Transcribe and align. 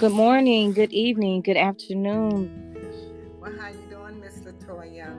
Good 0.00 0.12
morning, 0.12 0.72
good 0.72 0.94
evening, 0.94 1.42
good 1.42 1.58
afternoon. 1.58 2.74
Well, 3.38 3.52
how 3.60 3.68
you 3.68 3.82
doing, 3.90 4.18
Miss 4.18 4.38
Latoya? 4.38 5.14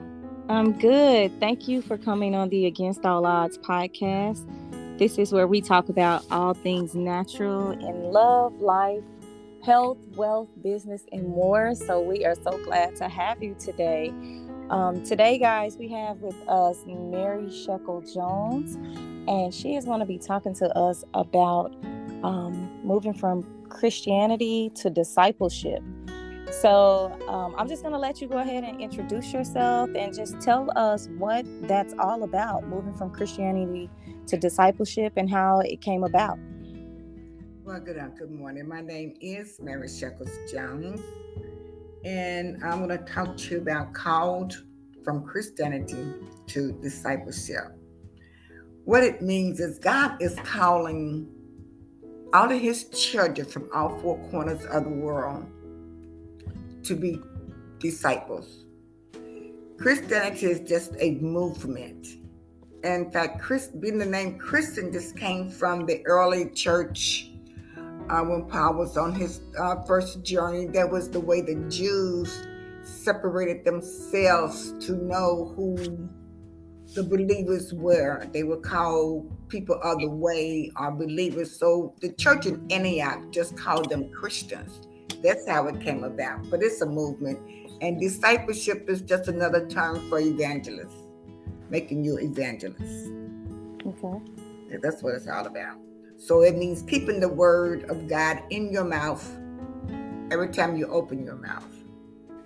I'm 0.48 0.76
good. 0.76 1.38
Thank 1.38 1.68
you 1.68 1.82
for 1.82 1.96
coming 1.96 2.34
on 2.34 2.48
the 2.48 2.66
Against 2.66 3.06
All 3.06 3.24
Odds 3.24 3.58
podcast. 3.58 4.44
This 4.98 5.18
is 5.18 5.32
where 5.32 5.46
we 5.46 5.60
talk 5.60 5.88
about 5.88 6.24
all 6.32 6.52
things 6.52 6.96
natural 6.96 7.70
in 7.70 8.10
love, 8.10 8.60
life, 8.60 9.04
health, 9.64 9.98
wealth, 10.16 10.48
business, 10.64 11.04
and 11.12 11.28
more. 11.28 11.76
So 11.76 12.00
we 12.00 12.24
are 12.24 12.34
so 12.34 12.58
glad 12.64 12.96
to 12.96 13.08
have 13.08 13.40
you 13.40 13.54
today. 13.60 14.12
Um, 14.68 15.04
today, 15.04 15.38
guys, 15.38 15.76
we 15.76 15.90
have 15.90 16.16
with 16.22 16.34
us 16.48 16.78
Mary 16.88 17.44
Sheckle 17.44 18.12
Jones, 18.12 18.74
and 19.28 19.54
she 19.54 19.76
is 19.76 19.84
going 19.84 20.00
to 20.00 20.06
be 20.06 20.18
talking 20.18 20.54
to 20.56 20.76
us 20.76 21.04
about 21.14 21.72
um, 22.24 22.80
moving 22.82 23.14
from 23.14 23.44
Christianity 23.72 24.70
to 24.76 24.90
discipleship. 24.90 25.82
So 26.50 27.16
um, 27.28 27.54
I'm 27.56 27.66
just 27.66 27.82
going 27.82 27.92
to 27.92 27.98
let 27.98 28.20
you 28.20 28.28
go 28.28 28.38
ahead 28.38 28.62
and 28.62 28.80
introduce 28.80 29.32
yourself 29.32 29.88
and 29.96 30.14
just 30.14 30.40
tell 30.40 30.70
us 30.76 31.08
what 31.16 31.46
that's 31.62 31.94
all 31.98 32.24
about 32.24 32.68
moving 32.68 32.92
from 32.94 33.10
Christianity 33.10 33.88
to 34.26 34.36
discipleship 34.36 35.14
and 35.16 35.30
how 35.30 35.60
it 35.60 35.80
came 35.80 36.04
about. 36.04 36.38
Well, 37.64 37.80
good, 37.80 37.96
uh, 37.96 38.08
good 38.08 38.30
morning. 38.30 38.68
My 38.68 38.82
name 38.82 39.14
is 39.20 39.58
Mary 39.60 39.88
Sheckles 39.88 40.30
Jones, 40.52 41.00
and 42.04 42.62
I'm 42.62 42.86
going 42.86 42.98
to 42.98 43.04
talk 43.04 43.36
to 43.36 43.54
you 43.54 43.60
about 43.60 43.94
called 43.94 44.62
from 45.04 45.24
Christianity 45.24 46.12
to 46.48 46.72
discipleship. 46.82 47.78
What 48.84 49.04
it 49.04 49.22
means 49.22 49.60
is 49.60 49.78
God 49.78 50.20
is 50.20 50.34
calling 50.44 51.28
all 52.32 52.50
of 52.50 52.60
his 52.60 52.84
children 52.90 53.46
from 53.46 53.68
all 53.74 53.98
four 54.00 54.18
corners 54.30 54.64
of 54.66 54.84
the 54.84 54.90
world 54.90 55.46
to 56.84 56.94
be 56.94 57.20
disciples. 57.78 58.64
Christianity 59.78 60.46
is 60.46 60.60
just 60.60 60.92
a 60.98 61.12
movement. 61.16 62.06
In 62.84 63.10
fact, 63.10 63.40
Chris, 63.40 63.68
being 63.68 63.98
the 63.98 64.06
name 64.06 64.38
Christian 64.38 64.92
just 64.92 65.16
came 65.16 65.50
from 65.50 65.86
the 65.86 66.04
early 66.06 66.50
church 66.50 67.30
uh, 68.08 68.22
when 68.22 68.46
Paul 68.46 68.74
was 68.74 68.96
on 68.96 69.14
his 69.14 69.40
uh, 69.58 69.82
first 69.84 70.22
journey. 70.24 70.66
That 70.66 70.90
was 70.90 71.10
the 71.10 71.20
way 71.20 71.40
the 71.40 71.56
Jews 71.68 72.46
separated 72.82 73.64
themselves 73.64 74.72
to 74.86 74.92
know 74.96 75.52
who 75.56 76.08
the 76.94 77.02
believers 77.02 77.72
were. 77.72 78.26
They 78.32 78.42
were 78.42 78.58
called 78.58 79.30
people 79.48 79.80
of 79.82 80.00
the 80.00 80.08
way 80.08 80.70
or 80.76 80.90
believers. 80.90 81.58
So 81.58 81.94
the 82.00 82.12
church 82.12 82.46
in 82.46 82.66
Antioch 82.70 83.30
just 83.30 83.56
called 83.56 83.88
them 83.88 84.10
Christians. 84.10 84.80
That's 85.22 85.48
how 85.48 85.66
it 85.68 85.80
came 85.80 86.04
about. 86.04 86.50
But 86.50 86.62
it's 86.62 86.80
a 86.82 86.86
movement. 86.86 87.38
And 87.80 88.00
discipleship 88.00 88.88
is 88.88 89.00
just 89.02 89.28
another 89.28 89.66
term 89.68 90.08
for 90.08 90.20
evangelists, 90.20 91.08
making 91.70 92.04
you 92.04 92.18
evangelists. 92.18 93.10
Okay. 93.86 94.78
That's 94.80 95.02
what 95.02 95.14
it's 95.14 95.28
all 95.28 95.46
about. 95.46 95.78
So 96.18 96.42
it 96.42 96.56
means 96.56 96.82
keeping 96.82 97.20
the 97.20 97.28
word 97.28 97.84
of 97.90 98.06
God 98.08 98.42
in 98.50 98.70
your 98.72 98.84
mouth 98.84 99.28
every 100.30 100.48
time 100.48 100.76
you 100.76 100.86
open 100.86 101.24
your 101.24 101.36
mouth. 101.36 101.66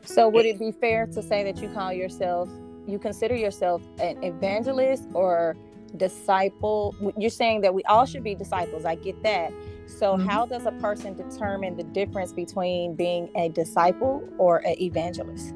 So 0.02 0.28
would 0.28 0.46
it 0.46 0.58
be 0.58 0.72
fair 0.72 1.06
to 1.08 1.22
say 1.22 1.42
that 1.44 1.60
you 1.60 1.68
call 1.70 1.92
yourself 1.92 2.48
you 2.86 2.98
consider 2.98 3.34
yourself 3.34 3.82
an 4.00 4.22
evangelist 4.22 5.08
or 5.14 5.56
disciple. 5.96 6.94
You're 7.16 7.30
saying 7.30 7.62
that 7.62 7.74
we 7.74 7.82
all 7.84 8.06
should 8.06 8.22
be 8.22 8.34
disciples. 8.34 8.84
I 8.84 8.96
get 8.96 9.22
that. 9.22 9.52
So 9.86 10.16
mm-hmm. 10.16 10.26
how 10.26 10.46
does 10.46 10.66
a 10.66 10.72
person 10.72 11.14
determine 11.14 11.76
the 11.76 11.84
difference 11.84 12.32
between 12.32 12.94
being 12.94 13.30
a 13.36 13.48
disciple 13.48 14.28
or 14.38 14.58
an 14.58 14.80
evangelist? 14.80 15.54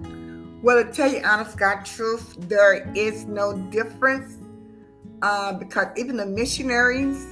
Well 0.62 0.82
to 0.84 0.92
tell 0.92 1.10
you 1.10 1.22
honest 1.24 1.56
god 1.56 1.86
truth 1.86 2.36
there 2.40 2.92
is 2.94 3.24
no 3.24 3.56
difference 3.70 4.36
uh, 5.22 5.54
because 5.54 5.86
even 5.96 6.18
the 6.18 6.26
missionaries 6.26 7.26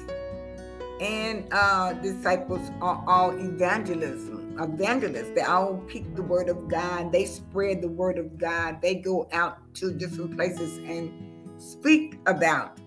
and 1.00 1.46
uh, 1.52 1.92
disciples 1.94 2.70
are 2.80 3.02
all 3.06 3.30
evangelism 3.30 4.48
evangelists. 4.60 5.30
They 5.34 5.42
all 5.42 5.76
pick 5.88 6.14
the 6.14 6.22
word 6.22 6.48
of 6.48 6.68
God. 6.68 7.12
They 7.12 7.24
spread 7.24 7.82
the 7.82 7.88
word 7.88 8.18
of 8.18 8.38
God. 8.38 8.80
They 8.82 8.96
go 8.96 9.28
out 9.32 9.58
to 9.74 9.92
different 9.92 10.36
places 10.36 10.78
and 10.78 11.12
speak 11.60 12.18
about 12.26 12.78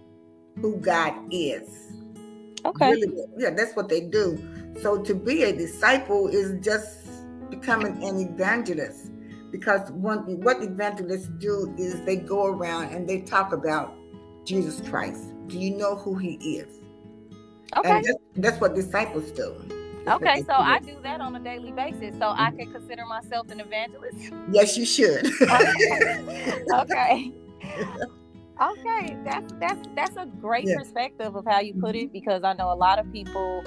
who 0.60 0.78
God 0.78 1.14
is. 1.32 1.94
Okay. 2.66 2.92
Really, 2.92 3.14
yeah, 3.38 3.52
that's 3.52 3.76
what 3.76 3.90
they 3.90 4.02
do. 4.02 4.38
So 4.82 5.02
to 5.02 5.16
be 5.16 5.44
a 5.44 5.56
disciple 5.56 6.28
is 6.28 6.64
just 6.64 7.08
becoming 7.50 8.04
an 8.04 8.20
evangelist 8.20 9.12
because 9.52 9.92
one, 9.92 10.20
what 10.42 10.62
evangelists 10.62 11.28
do 11.40 11.74
is 11.78 12.02
they 12.06 12.16
go 12.16 12.46
around 12.46 12.94
and 12.94 13.08
they 13.08 13.22
talk 13.22 13.52
about 13.52 13.94
Jesus 14.46 14.88
Christ. 14.90 15.34
Do 15.48 15.60
you 15.60 15.76
know 15.76 15.96
who 15.96 16.16
he 16.16 16.36
is? 16.58 16.81
Okay. 17.78 17.90
And 17.90 18.06
that's, 18.06 18.20
that's 18.36 18.62
what 18.62 18.76
disciples 18.76 19.32
do. 19.32 19.56
Okay, 20.08 20.42
so 20.44 20.54
I 20.54 20.80
do 20.80 20.98
that 21.04 21.22
on 21.22 21.36
a 21.36 21.40
daily 21.40 21.72
basis. 21.72 22.18
So 22.18 22.34
I 22.36 22.52
can 22.52 22.72
consider 22.72 23.06
myself 23.06 23.50
an 23.52 23.60
evangelist. 23.60 24.34
Yes, 24.52 24.76
you 24.76 24.86
should. 24.86 25.26
okay. 26.74 27.32
okay. 28.62 29.18
That's 29.24 29.54
that's 29.60 29.88
that's 29.96 30.18
a 30.18 30.26
great 30.26 30.66
yeah. 30.66 30.78
perspective 30.78 31.36
of 31.36 31.46
how 31.46 31.60
you 31.60 31.76
put 31.76 31.96
it 31.96 32.06
mm-hmm. 32.06 32.14
because 32.14 32.44
I 32.44 32.54
know 32.54 32.72
a 32.72 32.76
lot 32.76 32.98
of 32.98 33.12
people 33.12 33.64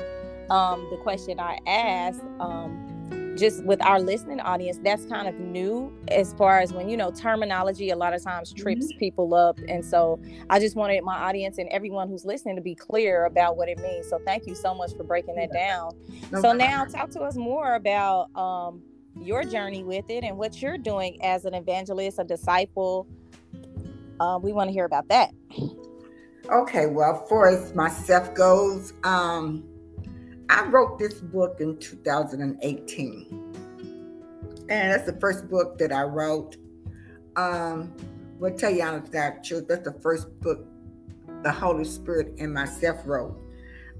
um 0.50 0.87
the 0.91 0.98
question 1.03 1.38
I 1.38 1.59
asked 1.66 2.20
um 2.41 2.94
just 3.37 3.65
with 3.65 3.83
our 3.84 4.00
listening 4.00 4.41
audience, 4.41 4.78
that's 4.83 5.05
kind 5.06 5.28
of 5.28 5.34
new 5.37 5.93
as 6.09 6.33
far 6.34 6.61
as 6.61 6.72
when 6.72 6.89
you 6.89 6.97
know 6.97 7.11
terminology 7.11 7.91
a 7.91 7.97
lot 7.97 8.15
of 8.15 8.22
times 8.22 8.53
trips 8.53 8.87
mm-hmm. 8.87 8.99
people 8.99 9.34
up. 9.34 9.59
And 9.69 9.84
so 9.84 10.21
I 10.50 10.59
just 10.61 10.77
wanted 10.77 11.03
my 11.05 11.17
audience 11.17 11.59
and 11.59 11.69
everyone 11.71 12.09
who's 12.09 12.25
listening 12.25 12.56
to 12.56 12.62
be 12.62 12.75
clear 12.75 13.25
about 13.25 13.56
what 13.56 13.69
it 13.69 13.78
means. 13.78 14.09
So 14.09 14.21
thank 14.25 14.47
you 14.47 14.55
so 14.55 14.75
much 14.75 14.94
for 14.97 15.05
breaking 15.05 15.37
that 15.37 15.53
down. 15.53 15.93
No 16.31 16.41
so 16.41 16.53
now 16.53 16.84
talk 16.84 17.11
to 17.11 17.21
us 17.23 17.37
more 17.37 17.75
about 17.75 18.34
um, 18.37 18.83
your 19.21 19.44
journey 19.44 19.84
with 19.84 20.09
it 20.09 20.25
and 20.25 20.37
what 20.37 20.61
you're 20.61 20.78
doing 20.78 21.23
as 21.23 21.44
an 21.44 21.55
evangelist, 21.55 22.19
a 22.19 22.25
disciple. 22.25 23.06
Uh, 24.21 24.39
we 24.43 24.53
want 24.53 24.69
to 24.69 24.73
hear 24.73 24.84
about 24.84 25.09
that. 25.09 25.33
Okay, 26.50 26.87
well, 26.87 27.25
for 27.27 27.49
as 27.49 27.75
myself 27.75 28.34
goes, 28.34 28.93
um, 29.03 29.65
I 30.50 30.65
wrote 30.66 30.99
this 30.99 31.15
book 31.15 31.60
in 31.60 31.78
2018. 31.78 33.55
And 34.69 34.93
that's 34.93 35.06
the 35.06 35.19
first 35.21 35.49
book 35.49 35.78
that 35.78 35.93
I 35.93 36.03
wrote. 36.03 36.56
Um, 37.37 37.94
will 38.38 38.56
tell 38.56 38.71
you 38.71 38.82
honest 38.82 39.12
God 39.12 39.43
truth, 39.44 39.66
that's 39.69 39.84
the 39.84 39.99
first 40.00 40.28
book 40.41 40.66
the 41.43 41.53
Holy 41.53 41.84
Spirit 41.84 42.34
and 42.38 42.53
myself 42.53 42.99
wrote. 43.05 43.41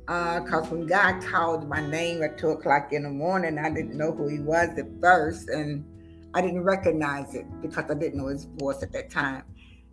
Because 0.07 0.67
uh, 0.67 0.71
when 0.71 0.87
God 0.87 1.23
called 1.23 1.69
my 1.69 1.87
name 1.87 2.23
at 2.23 2.39
2 2.39 2.49
o'clock 2.51 2.93
in 2.93 3.05
the 3.05 3.11
morning, 3.11 3.59
I 3.59 3.71
didn't 3.71 3.97
know 3.97 4.13
who 4.13 4.29
he 4.29 4.39
was 4.39 4.69
at 4.79 4.87
first. 5.01 5.49
And 5.49 5.85
I 6.35 6.41
didn't 6.41 6.63
recognize 6.63 7.35
it 7.35 7.47
because 7.63 7.91
I 7.91 7.95
didn't 7.95 8.19
know 8.19 8.27
his 8.27 8.45
voice 8.59 8.83
at 8.83 8.93
that 8.93 9.11
time. 9.11 9.45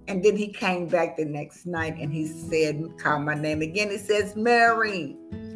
And 0.07 0.23
then 0.23 0.35
he 0.35 0.47
came 0.47 0.88
back 0.88 1.16
the 1.16 1.25
next 1.25 1.66
night 1.66 1.97
and 1.97 2.12
he 2.12 2.28
said, 2.28 2.97
called 2.97 3.23
my 3.23 3.35
name 3.35 3.62
again. 3.62 3.91
He 3.91 3.97
says, 3.97 4.35
Mary. 4.35 5.16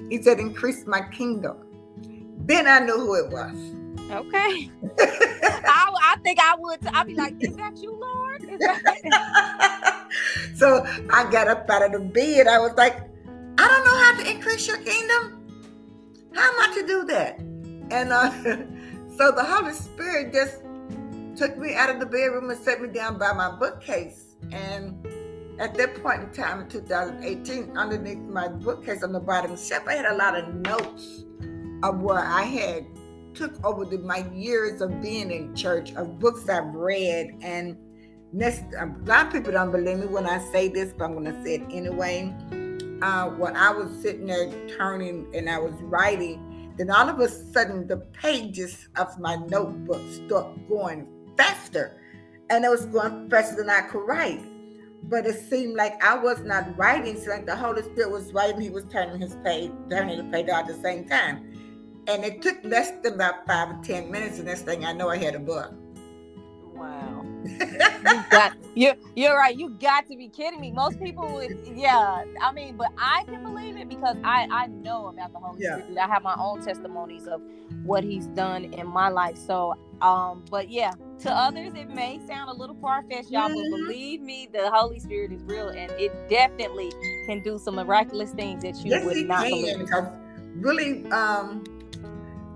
He 0.10 0.22
said, 0.22 0.40
increase 0.40 0.86
my 0.86 1.02
kingdom. 1.10 1.58
Then 2.46 2.68
I 2.68 2.80
knew 2.80 2.98
who 2.98 3.16
it 3.16 3.32
was. 3.32 3.56
Okay. 4.12 4.70
I, 5.00 5.94
I 6.04 6.16
think 6.24 6.40
I 6.40 6.56
would. 6.60 6.80
I'd 6.94 7.08
be 7.08 7.16
like, 7.16 7.36
is 7.40 7.56
that 7.56 7.78
you, 7.82 7.92
Lord? 8.00 8.60
That- 8.60 10.06
so 10.56 10.86
I 11.12 11.30
got 11.32 11.48
up 11.48 11.70
out 11.70 11.84
of 11.84 11.92
the 11.92 12.00
bed. 12.00 12.48
I 12.48 12.60
was 12.60 12.74
like, 12.78 12.98
I 13.58 13.68
don't 13.68 13.86
know 13.86 13.98
how 14.04 14.24
to 14.24 14.30
increase 14.32 14.68
your 14.68 14.78
kingdom. 14.78 15.42
How 16.34 16.50
am 16.50 16.72
I 16.72 16.74
to 16.82 16.88
do 16.88 17.06
that? 17.06 17.40
And 17.40 18.12
uh, 18.12 18.30
so 19.18 19.32
the 19.32 19.44
Holy 19.44 19.74
Spirit 19.74 20.34
just 20.34 20.62
took 21.38 21.58
me 21.58 21.76
out 21.76 21.90
of 21.90 22.00
the 22.00 22.06
bedroom 22.06 22.50
and 22.50 22.60
set 22.60 22.82
me 22.82 22.90
down 22.90 23.18
by 23.18 23.34
my 23.34 23.56
bookcase. 23.58 24.36
And 24.52 25.06
at 25.60 25.74
that 25.76 26.02
point 26.04 26.24
in 26.24 26.32
time 26.32 26.62
in 26.62 26.68
2018, 26.68 27.78
underneath 27.78 28.18
my 28.18 28.48
bookcase 28.48 29.04
on 29.04 29.14
the 29.14 29.20
bottom 29.20 29.56
shelf, 29.56 29.84
I 29.88 29.94
had 29.94 30.06
a 30.06 30.16
lot 30.16 30.36
of 30.38 30.54
notes 30.54 31.24
of 31.84 32.00
what 32.00 32.24
I 32.26 32.44
had 32.44 32.86
took 33.34 33.64
over 33.66 33.86
the, 33.86 34.00
my 34.00 34.26
years 34.34 34.82
of 34.82 35.02
being 35.02 35.32
in 35.32 35.56
church, 35.56 35.94
of 35.94 36.20
books 36.20 36.50
I've 36.50 36.74
read, 36.74 37.38
and 37.42 37.78
next, 38.34 38.64
a 38.78 38.94
lot 39.06 39.28
of 39.28 39.34
people 39.34 39.54
don't 39.54 39.72
believe 39.72 40.00
me 40.00 40.08
when 40.08 40.26
I 40.26 40.40
say 40.52 40.68
this, 40.68 40.94
but 40.98 41.06
I'm 41.06 41.14
going 41.14 41.26
to 41.26 41.44
say 41.44 41.56
it 41.56 41.64
anyway. 41.70 42.34
Uh, 43.02 43.30
when 43.32 43.56
I 43.56 43.72
was 43.72 43.92
sitting 44.02 44.26
there 44.26 44.52
turning 44.78 45.28
and 45.34 45.50
I 45.50 45.60
was 45.60 45.74
writing, 45.82 46.74
then 46.78 46.90
all 46.90 47.08
of 47.08 47.20
a 47.20 47.30
sudden 47.30 47.88
the 47.88 47.98
pages 47.98 48.90
of 48.98 49.18
my 49.20 49.36
notebook 49.36 50.02
start 50.12 50.48
going 50.68 51.08
faster, 51.38 52.02
and 52.50 52.66
it 52.66 52.70
was 52.70 52.86
going 52.86 53.30
faster 53.30 53.56
than 53.56 53.70
I 53.70 53.82
could 53.82 54.06
write 54.06 54.55
but 55.04 55.26
it 55.26 55.40
seemed 55.50 55.76
like 55.76 56.02
I 56.04 56.18
was 56.18 56.40
not 56.42 56.78
writing. 56.78 57.20
So 57.20 57.30
like 57.30 57.46
the 57.46 57.56
Holy 57.56 57.84
Spirit 57.84 58.12
was 58.12 58.34
writing, 58.34 58.62
he 58.62 58.70
was 58.70 58.86
turning 58.92 59.20
his 59.20 59.36
page, 59.44 59.72
turning 59.90 60.18
the 60.18 60.32
page 60.32 60.50
at 60.50 60.68
the 60.68 60.76
same 60.76 61.08
time. 61.08 61.52
And 62.08 62.24
it 62.24 62.42
took 62.42 62.64
less 62.64 62.92
than 63.04 63.14
about 63.14 63.48
five 63.48 63.70
or 63.70 63.84
ten 63.84 64.12
minutes, 64.12 64.38
and 64.38 64.48
next 64.48 64.62
thing 64.62 64.86
I 64.86 64.94
know, 64.94 65.10
I 65.10 65.18
had 65.18 65.36
a 65.36 65.40
book. 65.40 65.74
Wow. 66.76 67.15
You 67.46 68.24
got 68.32 68.54
you 68.76 68.94
you're 69.16 69.38
right. 69.38 69.56
You 69.58 69.70
got 69.70 70.08
to 70.08 70.18
be 70.18 70.28
kidding 70.28 70.60
me. 70.60 70.72
Most 70.72 71.00
people 71.00 71.28
would 71.34 71.58
yeah. 71.74 72.24
I 72.42 72.52
mean, 72.52 72.78
but 72.78 72.92
I 72.98 73.24
can 73.26 73.44
believe 73.44 73.78
it 73.78 73.90
because 73.90 74.18
I 74.24 74.48
I 74.52 74.68
know 74.68 75.08
about 75.08 75.34
the 75.34 75.40
Holy 75.40 75.62
yeah. 75.62 75.78
Spirit. 75.78 75.98
I 75.98 76.08
have 76.08 76.24
my 76.24 76.36
own 76.38 76.64
testimonies 76.64 77.28
of 77.28 77.42
what 77.84 78.04
he's 78.04 78.28
done 78.28 78.66
in 78.66 78.88
my 78.88 79.10
life. 79.10 79.38
So 79.38 79.76
um, 80.02 80.44
but 80.52 80.70
yeah, 80.70 80.92
to 81.20 81.32
others 81.32 81.74
it 81.76 81.90
may 81.90 82.20
sound 82.28 82.50
a 82.50 82.54
little 82.54 82.76
far-fetched, 82.82 83.32
y'all, 83.32 83.50
mm-hmm. 83.50 83.72
but 83.72 83.78
believe 83.78 84.22
me, 84.22 84.50
the 84.52 84.70
Holy 84.70 85.00
Spirit 85.00 85.32
is 85.32 85.42
real 85.44 85.70
and 85.70 85.90
it 85.94 86.12
definitely 86.30 86.92
can 87.28 87.42
do 87.42 87.58
some 87.58 87.76
miraculous 87.76 88.32
things 88.32 88.64
that 88.64 88.76
you 88.84 88.92
yes, 88.92 89.06
would 89.06 89.26
not 89.26 89.48
can, 89.48 89.86
believe. 89.86 90.08
Really 90.56 91.06
um 91.12 91.64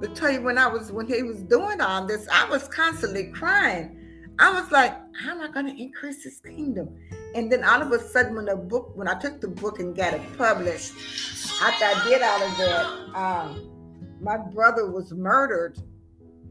to 0.01 0.07
tell 0.09 0.31
you 0.31 0.41
when 0.41 0.57
I 0.57 0.68
was 0.68 0.91
when 0.91 1.07
he 1.07 1.24
was 1.24 1.41
doing 1.44 1.81
all 1.81 2.06
this, 2.06 2.27
I 2.31 2.50
was 2.50 2.68
constantly 2.68 3.25
crying 3.31 3.99
I 4.39 4.51
was 4.51 4.71
like, 4.71 4.94
how 5.21 5.31
am 5.31 5.41
I 5.41 5.50
going 5.50 5.65
to 5.65 5.81
increase 5.81 6.24
this 6.24 6.39
kingdom? 6.39 6.95
And 7.36 7.51
then 7.51 7.63
all 7.65 7.81
of 7.81 7.91
a 7.91 8.00
sudden, 8.00 8.36
when 8.36 8.45
the 8.45 8.56
book, 8.56 8.91
when 8.95 9.07
I 9.07 9.19
took 9.19 9.41
the 9.41 9.50
book 9.50 9.80
and 9.80 9.95
got 9.95 10.13
it 10.13 10.21
published, 10.38 10.94
after 11.62 11.86
I 11.86 12.03
did 12.07 12.21
all 12.21 12.41
of 12.41 12.57
that, 12.57 13.18
um, 13.19 13.69
my 14.21 14.38
brother 14.38 14.89
was 14.89 15.12
murdered 15.12 15.77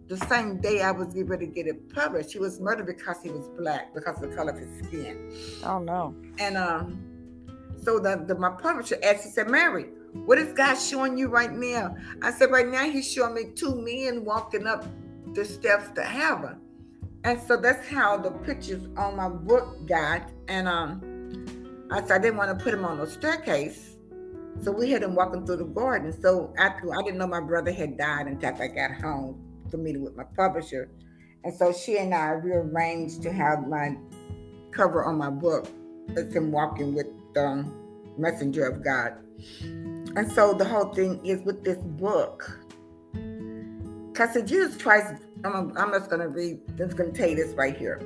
the 0.09 0.17
same 0.17 0.59
day 0.59 0.83
I 0.83 0.91
was 0.91 1.17
able 1.17 1.39
to 1.39 1.47
get 1.47 1.67
it 1.67 1.93
published. 1.95 2.33
He 2.33 2.39
was 2.39 2.61
murdered 2.61 2.87
because 2.87 3.23
he 3.23 3.31
was 3.31 3.49
black, 3.59 3.95
because 3.95 4.23
of 4.23 4.31
the 4.31 4.37
color 4.37 4.53
of 4.53 4.59
his 4.59 4.87
skin. 4.87 5.33
Oh 5.65 5.79
no! 5.79 6.15
And 6.39 6.57
um, 6.57 6.99
so 7.83 7.99
the, 7.99 8.25
the 8.27 8.35
my 8.35 8.51
publisher 8.51 8.97
asked, 9.03 9.25
he 9.25 9.31
said, 9.31 9.51
"Mary, 9.51 9.87
what 10.13 10.39
is 10.39 10.53
God 10.55 10.77
showing 10.77 11.19
you 11.19 11.29
right 11.29 11.53
now?" 11.53 11.95
I 12.23 12.33
said, 12.33 12.51
"Right 12.51 12.69
now, 12.69 12.85
He's 12.91 13.11
showing 13.11 13.35
me 13.35 13.53
two 13.55 13.75
men 13.83 14.25
walking 14.25 14.67
up 14.67 14.87
the 15.35 15.45
steps 15.45 15.91
to 15.95 16.03
heaven." 16.03 16.59
And 17.25 17.41
so 17.41 17.57
that's 17.57 17.87
how 17.89 18.17
the 18.17 18.31
pictures 18.31 18.83
on 18.97 19.17
my 19.17 19.29
book 19.29 19.87
got. 19.87 20.31
And 20.47 20.69
um, 20.69 21.87
I 21.91 22.01
said 22.03 22.13
I 22.13 22.19
didn't 22.19 22.37
want 22.37 22.57
to 22.57 22.63
put 22.63 22.73
him 22.73 22.85
on 22.85 22.99
the 22.99 23.07
staircase. 23.07 23.97
So 24.63 24.73
we 24.73 24.91
had 24.91 25.03
him 25.03 25.15
walking 25.15 25.47
through 25.47 25.59
the 25.59 25.65
garden. 25.65 26.13
So 26.21 26.53
after 26.59 26.93
I 26.95 27.03
didn't 27.03 27.19
know 27.19 27.27
my 27.27 27.41
brother 27.41 27.73
had 27.73 27.97
died 27.97 28.27
until 28.27 28.55
I 28.61 28.69
got 28.69 28.93
home 28.93 29.41
to 29.71 29.77
meeting 29.77 30.03
with 30.03 30.17
my 30.17 30.25
publisher. 30.37 30.91
And 31.45 31.55
so 31.55 31.73
she 31.73 31.99
and 31.99 32.15
I 32.15 32.31
rearranged 32.31 33.23
to 33.23 33.33
have 33.33 33.67
my 33.69 33.97
cover 34.71 35.05
on 35.05 35.17
my 35.17 35.31
book. 35.31 35.69
It's 36.09 36.35
him 36.35 36.51
walking 36.51 36.95
with 36.95 37.07
the 37.35 37.45
um, 37.45 37.75
messenger 38.17 38.67
of 38.67 38.83
God. 38.83 39.15
And 40.17 40.31
so 40.33 40.53
the 40.53 40.65
whole 40.65 40.93
thing 40.93 41.25
is 41.25 41.43
with 41.43 41.65
this 41.65 41.79
book. 41.79 42.59
Because 43.13 44.43
Jesus 44.45 44.81
Christ 44.81 45.23
I'm, 45.45 45.77
I'm 45.77 45.93
just 45.93 46.11
going 46.11 46.23
to 46.23 46.29
read, 46.29 46.61
I'm 46.69 46.77
just 46.77 46.97
going 46.97 47.13
to 47.13 47.19
tell 47.19 47.29
you 47.29 47.37
this 47.37 47.55
right 47.55 47.77
here. 47.77 48.03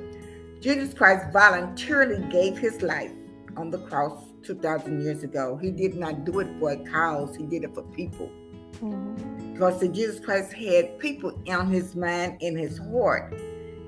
Jesus 0.59 0.93
Christ 0.93 1.31
voluntarily 1.33 2.23
gave 2.29 2.57
his 2.57 2.81
life 2.81 3.11
on 3.57 3.69
the 3.69 3.79
cross 3.79 4.23
2,000 4.43 5.01
years 5.01 5.23
ago. 5.23 5.57
He 5.57 5.71
did 5.71 5.95
not 5.95 6.25
do 6.25 6.39
it 6.39 6.47
for 6.59 6.71
a 6.71 6.77
cause, 6.77 7.35
he 7.35 7.45
did 7.45 7.63
it 7.63 7.73
for 7.73 7.83
people. 7.83 8.31
Mm-hmm. 8.73 9.53
Because 9.53 9.87
Jesus 9.89 10.19
Christ 10.19 10.53
had 10.53 10.97
people 10.99 11.39
on 11.49 11.69
his 11.69 11.95
mind 11.95 12.41
and 12.41 12.57
his 12.57 12.77
heart. 12.77 13.33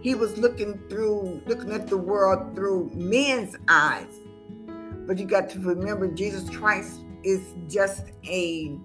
He 0.01 0.13
was 0.13 0.37
looking 0.37 0.79
through, 0.89 1.41
looking 1.47 1.71
at 1.71 1.87
the 1.87 1.97
world 1.97 2.55
through 2.55 2.91
men's 2.93 3.55
eyes. 3.67 4.19
But 5.07 5.17
you 5.17 5.25
got 5.25 5.49
to 5.51 5.59
remember, 5.59 6.07
Jesus 6.07 6.49
Christ 6.49 7.01
is 7.23 7.41
just 7.67 8.05
a, 8.27 8.77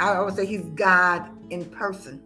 I 0.00 0.20
would 0.20 0.34
say 0.34 0.46
he's 0.46 0.64
God 0.74 1.28
in 1.50 1.64
person. 1.66 2.22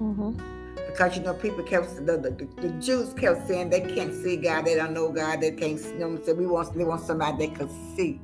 Mm-hmm. 0.00 0.38
Because 0.86 1.16
you 1.16 1.22
know, 1.22 1.34
people 1.34 1.62
kept 1.64 1.94
the, 1.94 2.16
the, 2.16 2.48
the, 2.60 2.68
Jews 2.80 3.12
kept 3.14 3.46
saying 3.46 3.70
they 3.70 3.80
can't 3.80 4.14
see 4.14 4.36
God, 4.36 4.64
they 4.64 4.74
don't 4.74 4.92
know 4.92 5.12
God, 5.12 5.40
they 5.40 5.52
can't. 5.52 5.78
You 5.80 5.98
know, 5.98 6.20
so 6.24 6.34
we 6.34 6.46
want 6.46 6.76
they 6.76 6.84
want 6.84 7.02
somebody 7.02 7.46
they 7.46 7.54
could 7.54 7.70
see. 7.96 8.20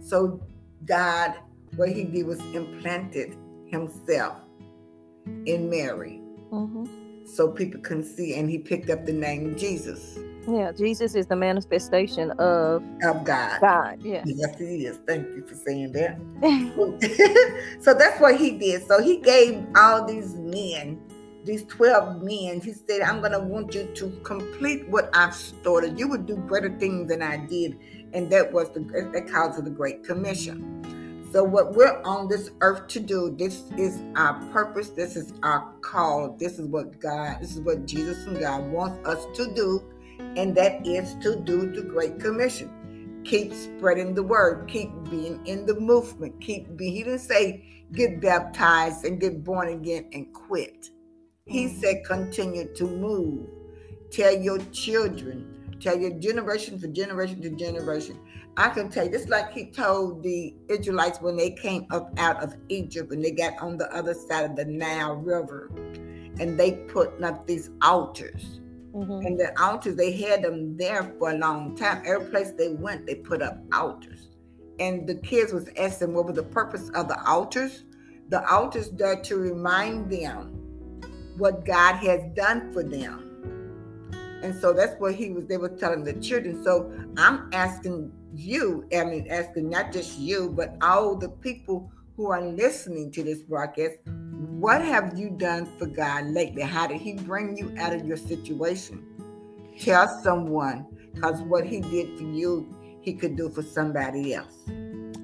So 0.00 0.40
God, 0.84 1.34
what 1.76 1.90
He 1.90 2.04
did 2.04 2.26
was 2.26 2.40
implanted 2.54 3.36
Himself 3.66 4.38
in 5.46 5.70
Mary, 5.70 6.20
mm-hmm. 6.50 7.26
so 7.26 7.48
people 7.48 7.80
can 7.80 8.02
see, 8.02 8.34
and 8.34 8.50
He 8.50 8.58
picked 8.58 8.90
up 8.90 9.06
the 9.06 9.12
name 9.12 9.56
Jesus. 9.56 10.18
Yeah, 10.48 10.72
Jesus 10.72 11.14
is 11.14 11.26
the 11.26 11.36
manifestation 11.36 12.32
of 12.32 12.82
of 13.04 13.24
God. 13.24 13.60
God, 13.60 13.98
yes. 14.02 14.26
Yes, 14.26 14.58
he 14.58 14.86
is. 14.86 14.98
Thank 15.06 15.28
you 15.28 15.46
for 15.46 15.54
saying 15.54 15.92
that. 15.92 16.18
so 17.80 17.94
that's 17.94 18.20
what 18.20 18.36
he 18.36 18.58
did. 18.58 18.86
So 18.86 19.00
he 19.00 19.18
gave 19.18 19.64
all 19.76 20.04
these 20.04 20.34
men, 20.34 21.00
these 21.44 21.64
12 21.66 22.22
men, 22.22 22.60
he 22.60 22.72
said, 22.72 23.02
I'm 23.02 23.20
gonna 23.20 23.38
want 23.38 23.74
you 23.74 23.88
to 23.94 24.10
complete 24.24 24.88
what 24.88 25.10
I've 25.14 25.34
started. 25.34 25.98
You 25.98 26.08
would 26.08 26.26
do 26.26 26.36
greater 26.36 26.76
things 26.76 27.08
than 27.08 27.22
I 27.22 27.36
did. 27.46 27.78
And 28.12 28.30
that 28.30 28.52
was 28.52 28.68
the 28.70 28.80
that 29.12 29.28
cause 29.30 29.58
of 29.58 29.64
the 29.64 29.70
Great 29.70 30.04
Commission. 30.04 30.68
So 31.32 31.42
what 31.42 31.72
we're 31.72 32.02
on 32.02 32.28
this 32.28 32.50
earth 32.60 32.88
to 32.88 33.00
do, 33.00 33.34
this 33.38 33.62
is 33.78 34.02
our 34.16 34.34
purpose, 34.52 34.90
this 34.90 35.16
is 35.16 35.32
our 35.42 35.72
call, 35.80 36.36
this 36.38 36.58
is 36.58 36.66
what 36.66 37.00
God, 37.00 37.40
this 37.40 37.54
is 37.54 37.60
what 37.60 37.86
Jesus 37.86 38.26
and 38.26 38.38
God 38.38 38.70
wants 38.70 39.08
us 39.08 39.24
to 39.36 39.54
do 39.54 39.82
and 40.36 40.54
that 40.56 40.86
is 40.86 41.14
to 41.22 41.36
do 41.36 41.70
the 41.70 41.82
Great 41.82 42.18
Commission. 42.18 43.22
Keep 43.24 43.52
spreading 43.52 44.14
the 44.14 44.22
word, 44.22 44.68
keep 44.68 44.90
being 45.10 45.44
in 45.46 45.66
the 45.66 45.78
movement, 45.78 46.40
keep 46.40 46.76
being, 46.76 46.92
he 46.92 47.02
didn't 47.04 47.20
say 47.20 47.86
get 47.92 48.20
baptized 48.20 49.04
and 49.04 49.20
get 49.20 49.44
born 49.44 49.68
again 49.68 50.08
and 50.12 50.32
quit. 50.32 50.90
He 51.46 51.66
mm-hmm. 51.66 51.80
said 51.80 52.04
continue 52.04 52.72
to 52.74 52.84
move. 52.84 53.46
Tell 54.10 54.34
your 54.36 54.58
children, 54.72 55.76
tell 55.80 55.98
your 55.98 56.18
generation 56.18 56.80
to 56.80 56.88
generation 56.88 57.40
to 57.42 57.50
generation. 57.50 58.18
I 58.56 58.68
can 58.68 58.90
tell 58.90 59.06
you, 59.06 59.12
just 59.12 59.28
like 59.28 59.52
he 59.52 59.70
told 59.70 60.22
the 60.22 60.54
Israelites 60.68 61.20
when 61.20 61.36
they 61.36 61.50
came 61.50 61.86
up 61.90 62.12
out 62.18 62.42
of 62.42 62.54
Egypt 62.68 63.12
and 63.12 63.24
they 63.24 63.30
got 63.30 63.58
on 63.62 63.78
the 63.78 63.90
other 63.94 64.14
side 64.14 64.50
of 64.50 64.56
the 64.56 64.64
Nile 64.66 65.14
River 65.14 65.70
and 66.38 66.58
they 66.58 66.72
put 66.72 67.22
up 67.22 67.46
these 67.46 67.70
altars 67.80 68.60
Mm-hmm. 68.94 69.26
And 69.26 69.40
the 69.40 69.62
altars, 69.62 69.96
they 69.96 70.12
had 70.12 70.42
them 70.42 70.76
there 70.76 71.14
for 71.18 71.30
a 71.30 71.38
long 71.38 71.74
time. 71.76 72.02
Every 72.04 72.28
place 72.28 72.52
they 72.52 72.68
went, 72.68 73.06
they 73.06 73.14
put 73.14 73.40
up 73.42 73.58
altars. 73.72 74.28
And 74.78 75.06
the 75.06 75.14
kids 75.14 75.52
was 75.52 75.68
asking 75.78 76.12
what 76.12 76.26
was 76.26 76.36
the 76.36 76.42
purpose 76.42 76.90
of 76.90 77.08
the 77.08 77.18
altars. 77.28 77.84
The 78.28 78.46
altars 78.50 78.90
there 78.90 79.20
to 79.22 79.36
remind 79.36 80.10
them 80.10 80.58
what 81.38 81.64
God 81.64 81.96
has 81.96 82.20
done 82.34 82.72
for 82.72 82.82
them. 82.82 83.18
And 84.42 84.54
so 84.54 84.72
that's 84.72 84.98
what 85.00 85.14
he 85.14 85.30
was, 85.30 85.46
they 85.46 85.56
were 85.56 85.68
telling 85.68 86.04
the 86.04 86.14
children. 86.14 86.62
So 86.64 86.92
I'm 87.16 87.48
asking 87.52 88.12
you, 88.34 88.86
I 88.94 89.04
mean, 89.04 89.26
asking 89.30 89.70
not 89.70 89.92
just 89.92 90.18
you, 90.18 90.50
but 90.50 90.76
all 90.82 91.14
the 91.16 91.28
people 91.28 91.90
who 92.22 92.30
are 92.30 92.40
listening 92.40 93.10
to 93.10 93.24
this 93.24 93.42
broadcast, 93.42 93.96
what 94.06 94.80
have 94.80 95.18
you 95.18 95.28
done 95.28 95.66
for 95.76 95.86
God 95.86 96.26
lately? 96.26 96.62
How 96.62 96.86
did 96.86 97.00
He 97.00 97.14
bring 97.14 97.56
you 97.56 97.74
out 97.80 97.92
of 97.92 98.06
your 98.06 98.16
situation? 98.16 99.04
Tell 99.80 100.06
someone, 100.22 100.86
because 101.12 101.42
what 101.42 101.66
He 101.66 101.80
did 101.80 102.16
for 102.16 102.22
you, 102.22 102.72
He 103.00 103.14
could 103.14 103.36
do 103.36 103.50
for 103.50 103.62
somebody 103.62 104.34
else. 104.34 104.56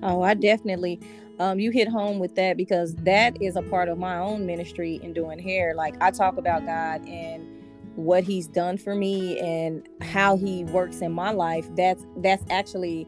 Oh, 0.02 0.22
I 0.22 0.34
definitely. 0.34 0.98
Um, 1.38 1.60
you 1.60 1.70
hit 1.70 1.86
home 1.86 2.18
with 2.18 2.34
that 2.34 2.56
because 2.56 2.96
that 2.96 3.40
is 3.40 3.54
a 3.54 3.62
part 3.62 3.88
of 3.88 3.96
my 3.96 4.18
own 4.18 4.44
ministry 4.44 4.98
in 5.00 5.12
doing 5.12 5.38
hair. 5.38 5.76
Like 5.76 5.94
I 6.00 6.10
talk 6.10 6.36
about 6.36 6.66
God 6.66 7.06
and 7.06 7.46
what 7.94 8.24
He's 8.24 8.48
done 8.48 8.76
for 8.76 8.96
me 8.96 9.38
and 9.38 9.88
how 10.02 10.36
He 10.36 10.64
works 10.64 11.00
in 11.00 11.12
my 11.12 11.30
life. 11.30 11.68
That's 11.76 12.04
that's 12.16 12.42
actually 12.50 13.06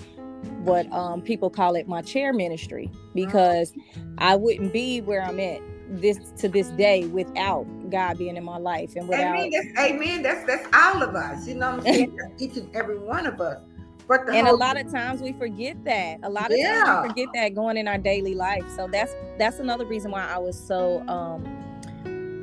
what 0.65 0.91
um, 0.93 1.23
people 1.23 1.51
call 1.51 1.75
it 1.75 1.89
my 1.89 2.03
chair 2.03 2.33
ministry 2.33 2.91
because 3.15 3.73
I 4.19 4.37
wouldn't 4.37 4.73
be 4.73 5.01
where 5.01 5.23
I'm 5.23 5.41
at 5.41 5.61
this 5.89 6.19
to 6.39 6.49
this 6.49 6.69
day 6.71 7.07
without 7.07 7.67
God 7.91 8.19
being 8.19 8.37
in 8.37 8.45
my 8.45 8.59
life 8.59 8.95
and 8.97 9.09
without 9.09 9.37
Amen. 9.37 9.51
That's, 9.51 9.91
amen. 9.91 10.23
That's 10.23 10.47
that's 10.47 10.67
all 10.75 11.03
of 11.03 11.15
us. 11.15 11.47
You 11.47 11.55
know 11.55 11.77
what 11.77 11.87
I'm 11.87 11.95
saying? 11.95 12.19
each 12.39 12.57
and 12.57 12.75
every 12.75 12.99
one 12.99 13.27
of 13.27 13.41
us. 13.41 13.61
But 14.07 14.29
and 14.29 14.49
a 14.49 14.53
lot 14.53 14.77
of 14.77 14.91
times 14.91 15.21
we 15.21 15.33
forget 15.33 15.85
that. 15.85 16.19
A 16.25 16.29
lot 16.29 16.51
of 16.51 16.59
yeah. 16.59 16.83
times 16.85 17.03
we 17.03 17.09
forget 17.11 17.29
that 17.35 17.55
going 17.55 17.77
in 17.77 17.87
our 17.87 17.99
daily 17.99 18.35
life. 18.35 18.65
So 18.75 18.89
that's 18.91 19.15
that's 19.39 19.59
another 19.61 19.85
reason 19.85 20.11
why 20.11 20.27
I 20.27 20.39
was 20.39 20.59
so 20.59 21.07
um 21.09 21.45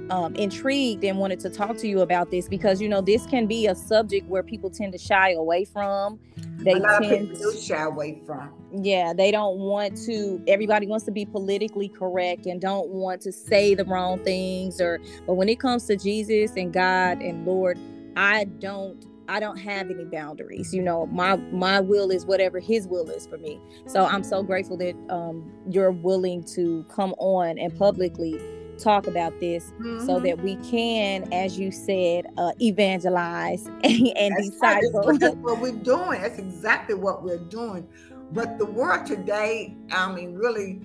um, 0.10 0.36
intrigued 0.36 1.04
and 1.04 1.18
wanted 1.18 1.40
to 1.42 1.50
talk 1.50 1.78
to 1.78 1.88
you 1.88 2.02
about 2.02 2.32
this 2.32 2.48
because 2.48 2.82
you 2.82 2.90
know 2.90 3.02
this 3.02 3.26
can 3.26 3.48
be 3.48 3.68
a 3.68 3.76
subject 3.76 4.28
where 4.28 4.44
people 4.44 4.70
tend 4.70 4.94
to 4.94 4.98
shy 4.98 5.32
away 5.32 5.66
from. 5.66 6.20
They 6.60 6.74
a 6.74 6.78
lot 6.78 7.02
tend 7.02 7.14
of 7.14 7.30
people 7.30 7.52
do 7.52 7.60
shy 7.60 7.84
away 7.84 8.22
from. 8.26 8.52
Yeah, 8.74 9.14
they 9.14 9.32
don't 9.32 9.60
want 9.60 9.98
to. 10.06 10.42
Everybody 10.48 10.88
wants 10.88 11.06
to 11.06 11.12
be 11.12 11.26
politically 11.26 11.90
correct 11.90 12.46
and 12.46 12.60
don't 12.60 12.90
want 12.90 13.22
to 13.22 13.32
say 13.32 13.76
the 13.76 13.86
wrong 13.86 14.24
things. 14.24 14.82
Or, 14.82 15.00
but 15.26 15.36
when 15.36 15.50
it 15.50 15.60
comes 15.60 15.86
to 15.86 15.96
Jesus 15.96 16.52
and 16.56 16.74
God 16.74 17.22
and 17.22 17.46
Lord, 17.46 17.78
I 18.16 18.46
don't 18.46 19.06
I 19.30 19.40
don't 19.40 19.58
have 19.58 19.92
any 19.92 20.06
boundaries. 20.06 20.74
You 20.74 20.82
know, 20.82 21.06
my 21.08 21.36
my 21.52 21.80
will 21.80 22.12
is 22.12 22.26
whatever 22.26 22.60
His 22.60 22.88
will 22.88 23.10
is 23.10 23.28
for 23.28 23.38
me. 23.38 23.60
So 23.86 24.06
I'm 24.06 24.24
so 24.24 24.42
grateful 24.42 24.78
that 24.78 24.96
um, 25.10 25.52
you're 25.70 25.92
willing 25.92 26.44
to 26.56 26.86
come 26.90 27.14
on 27.18 27.58
and 27.58 27.76
publicly 27.78 28.40
talk 28.78 29.08
about 29.08 29.40
this 29.40 29.72
mm-hmm. 29.80 30.06
so 30.06 30.20
that 30.20 30.42
we 30.42 30.56
can, 30.58 31.32
as 31.34 31.58
you 31.58 31.72
said, 31.72 32.28
uh, 32.38 32.52
evangelize 32.62 33.66
and, 33.84 34.08
and 34.18 34.36
disciple. 34.38 35.02
Right. 35.02 35.20
That's 35.20 35.36
what 35.36 35.60
we're 35.60 35.72
doing. 35.72 36.22
That's 36.22 36.40
exactly 36.40 36.96
what 36.96 37.24
we're 37.24 37.38
doing. 37.38 37.88
But 38.32 38.58
the 38.58 38.66
world 38.66 39.06
today, 39.06 39.76
I 39.92 40.12
mean, 40.12 40.36
really, 40.36 40.82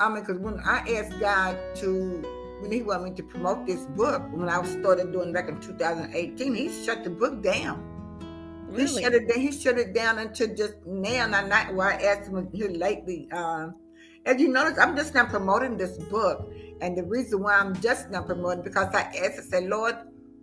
I 0.00 0.08
mean, 0.08 0.20
because 0.20 0.38
when 0.38 0.60
I 0.60 0.78
asked 0.96 1.18
God 1.18 1.58
to, 1.76 2.22
when 2.60 2.70
He 2.70 2.82
wanted 2.82 3.10
me 3.10 3.16
to 3.16 3.22
promote 3.22 3.66
this 3.66 3.84
book, 3.86 4.22
when 4.32 4.48
I 4.48 4.62
started 4.64 5.12
doing 5.12 5.32
back 5.32 5.48
in 5.48 5.60
2018, 5.60 6.54
He 6.54 6.84
shut 6.84 7.04
the 7.04 7.10
book 7.10 7.42
down. 7.42 7.84
Really? 8.68 8.86
He 8.86 9.02
shut 9.02 9.14
it 9.14 9.28
down. 9.28 9.40
He 9.40 9.52
shut 9.52 9.78
it 9.78 9.94
down 9.94 10.18
until 10.18 10.54
just 10.54 10.74
now. 10.86 11.24
And 11.24 11.34
I 11.34 11.46
not 11.46 11.74
why 11.74 11.94
I 11.94 12.02
asked 12.02 12.28
him 12.28 12.48
here 12.52 12.68
lately. 12.68 13.28
Uh, 13.32 13.68
as 14.26 14.40
you 14.40 14.48
notice, 14.48 14.78
I'm 14.78 14.96
just 14.96 15.14
not 15.14 15.30
promoting 15.30 15.76
this 15.76 15.96
book. 15.96 16.52
And 16.80 16.96
the 16.96 17.04
reason 17.04 17.42
why 17.42 17.54
I'm 17.54 17.78
just 17.80 18.10
not 18.10 18.26
promoting 18.26 18.62
because 18.62 18.94
I 18.94 19.02
asked, 19.02 19.38
I 19.38 19.42
said, 19.42 19.64
Lord, 19.64 19.96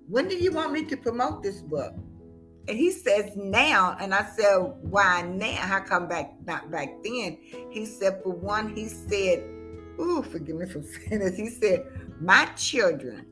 when 0.08 0.28
do 0.28 0.36
you 0.36 0.52
want 0.52 0.72
me 0.72 0.84
to 0.86 0.98
promote 0.98 1.44
this 1.44 1.62
book? 1.62 1.94
And 2.68 2.78
he 2.78 2.92
says 2.92 3.32
now, 3.36 3.96
and 4.00 4.14
I 4.14 4.26
said, 4.26 4.58
why 4.82 5.22
now? 5.22 5.56
How 5.56 5.80
come 5.82 6.08
back 6.08 6.34
not 6.46 6.72
back 6.72 6.90
then? 7.04 7.38
He 7.70 7.86
said, 7.86 8.22
for 8.24 8.34
one, 8.34 8.76
he 8.76 8.88
said, 8.88 9.44
ooh, 10.00 10.24
forgive 10.24 10.56
me 10.56 10.66
for 10.66 10.82
saying 11.10 11.20
this. 11.20 11.38
He 11.38 11.50
said, 11.50 11.86
my 12.20 12.46
children 12.56 13.26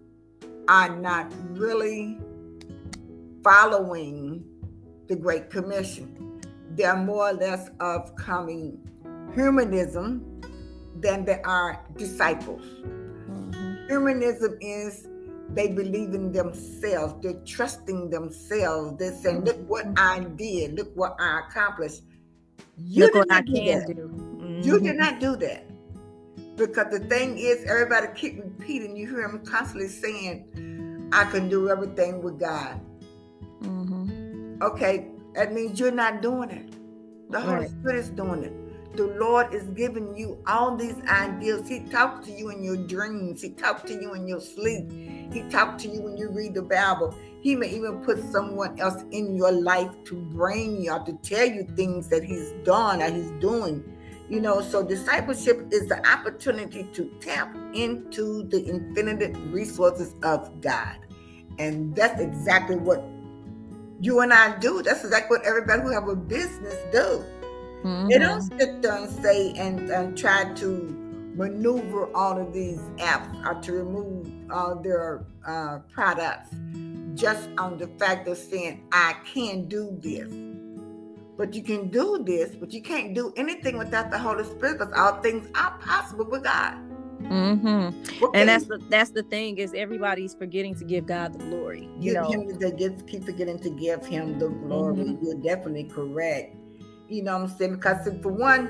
are 0.68 0.96
not 0.96 1.32
really 1.50 2.20
following 3.44 4.46
the 5.08 5.16
Great 5.16 5.50
Commission. 5.50 6.42
They're 6.72 6.96
more 6.96 7.30
or 7.30 7.34
less 7.34 7.70
of 7.80 8.16
coming 8.16 8.80
humanism 9.34 10.42
than 11.00 11.26
there 11.26 11.46
are 11.46 11.84
disciples. 11.98 12.62
Mm-hmm. 12.62 13.88
Humanism 13.88 14.58
is 14.62 15.08
they 15.50 15.68
believe 15.68 16.14
in 16.14 16.32
themselves, 16.32 17.16
they're 17.22 17.42
trusting 17.46 18.10
themselves. 18.10 18.98
They're 18.98 19.14
saying, 19.14 19.44
Look 19.44 19.70
what 19.70 19.86
I 19.98 20.22
did, 20.36 20.76
look 20.76 20.96
what 20.96 21.16
I 21.20 21.42
accomplished. 21.48 22.04
You 22.78 23.06
look 23.06 23.14
did 23.14 23.28
not 23.28 23.46
do 23.46 23.54
that. 23.54 23.88
Do. 23.88 23.94
Mm-hmm. 23.94 24.62
You 24.62 24.80
did 24.80 24.96
not 24.96 25.20
do 25.20 25.36
that. 25.38 25.70
Because 26.56 26.92
the 26.92 27.00
thing 27.00 27.38
is, 27.38 27.64
everybody 27.66 28.08
keep 28.16 28.38
repeating, 28.38 28.96
you 28.96 29.08
hear 29.08 29.28
them 29.28 29.44
constantly 29.46 29.90
saying, 29.90 31.10
I 31.12 31.26
can 31.26 31.50
do 31.50 31.70
everything 31.70 32.22
with 32.22 32.40
God. 32.40 32.80
Mm-hmm. 33.62 34.62
Okay, 34.62 35.08
that 35.36 35.54
means 35.54 35.80
you're 35.80 35.92
not 35.92 36.22
doing 36.22 36.50
it. 36.50 36.74
The 37.30 37.40
Holy 37.40 37.56
right. 37.56 37.70
Spirit 37.70 37.98
is 37.98 38.10
doing 38.10 38.44
it 38.44 38.63
the 38.96 39.08
Lord 39.20 39.54
is 39.54 39.64
giving 39.70 40.16
you 40.16 40.38
all 40.46 40.76
these 40.76 40.96
ideas. 41.08 41.68
He 41.68 41.80
talks 41.82 42.28
to 42.28 42.32
you 42.32 42.50
in 42.50 42.64
your 42.64 42.78
dreams. 42.78 43.42
He 43.42 43.50
talks 43.50 43.82
to 43.90 43.94
you 43.94 44.14
in 44.14 44.28
your 44.28 44.40
sleep. 44.40 44.92
He 44.92 45.44
talks 45.50 45.82
to 45.84 45.90
you 45.90 46.02
when 46.02 46.16
you 46.16 46.30
read 46.30 46.54
the 46.54 46.62
Bible. 46.62 47.16
He 47.42 47.56
may 47.56 47.70
even 47.70 48.04
put 48.04 48.24
someone 48.32 48.80
else 48.80 49.04
in 49.12 49.36
your 49.36 49.52
life 49.52 49.92
to 50.06 50.16
bring 50.16 50.84
you 50.84 50.92
or 50.92 51.00
to 51.06 51.14
tell 51.24 51.46
you 51.46 51.68
things 51.76 52.08
that 52.10 52.24
he's 52.24 52.52
done 52.64 53.02
or 53.02 53.12
he's 53.12 53.32
doing. 53.42 53.84
You 54.30 54.40
know, 54.40 54.62
so 54.62 54.84
discipleship 54.84 55.68
is 55.72 55.88
the 55.90 56.08
opportunity 56.08 56.84
to 56.94 57.12
tap 57.20 57.54
into 57.74 58.48
the 58.50 58.62
infinite 58.64 59.36
resources 59.52 60.16
of 60.24 60.62
God. 60.62 60.98
And 61.60 61.96
that's 61.96 62.22
exactly 62.22 62.78
what 62.78 63.04
you 64.00 64.20
and 64.22 64.32
I 64.32 64.58
do. 64.60 64.82
That's 64.84 65.04
exactly 65.04 65.38
what 65.38 65.48
everybody 65.48 65.82
who 65.82 65.92
have 65.92 66.08
a 66.08 66.16
business 66.16 66.78
do. 66.92 67.26
Mm-hmm. 67.84 68.08
They 68.08 68.18
don't 68.18 68.42
sit 68.42 68.82
there 68.82 68.96
and 68.96 69.10
say 69.24 69.54
and, 69.58 69.90
and 69.90 70.18
try 70.18 70.54
to 70.54 71.04
maneuver 71.36 72.16
all 72.16 72.40
of 72.40 72.54
these 72.54 72.80
apps 72.98 73.46
or 73.46 73.62
to 73.62 73.74
remove 73.74 74.30
all 74.52 74.76
their 74.76 75.26
uh, 75.46 75.80
products 75.92 76.56
just 77.16 77.50
on 77.58 77.78
the 77.78 77.88
fact 78.00 78.28
of 78.28 78.38
saying, 78.38 78.88
I 78.92 79.16
can 79.26 79.68
do 79.68 79.98
this. 80.00 80.32
But 81.36 81.54
you 81.56 81.64
can 81.64 81.90
do 81.90 82.24
this, 82.24 82.56
but 82.56 82.72
you 82.72 82.82
can't 82.82 83.14
do 83.16 83.34
anything 83.36 83.78
without 83.78 84.12
the 84.12 84.20
Holy 84.20 84.44
Spirit 84.44 84.80
because 84.80 84.94
all 84.94 85.20
things 85.22 85.48
are 85.56 85.78
possible 85.80 86.26
with 86.26 86.44
God. 86.44 86.78
Mm-hmm. 87.24 88.24
Okay. 88.24 88.40
And 88.40 88.50
that's 88.50 88.66
the 88.66 88.80
that's 88.90 89.12
the 89.12 89.24
thing 89.24 89.58
is 89.58 89.74
everybody's 89.74 90.36
forgetting 90.36 90.76
to 90.76 90.86
give 90.86 91.06
God 91.06 91.34
the 91.34 91.40
glory. 91.40 91.90
You 91.98 92.14
give 92.14 92.22
know, 92.22 92.30
him, 92.30 92.60
they 92.60 92.72
get, 92.72 93.08
keep 93.08 93.24
forgetting 93.24 93.60
to 93.60 93.70
give 93.70 94.06
Him 94.06 94.38
the 94.40 94.50
glory. 94.50 94.98
Mm-hmm. 94.98 95.26
You're 95.26 95.36
definitely 95.36 95.86
correct. 95.86 96.56
You 97.14 97.22
know 97.22 97.38
what 97.38 97.52
I'm 97.52 97.58
saying? 97.58 97.76
Because 97.76 98.10
for 98.24 98.32
one, 98.32 98.70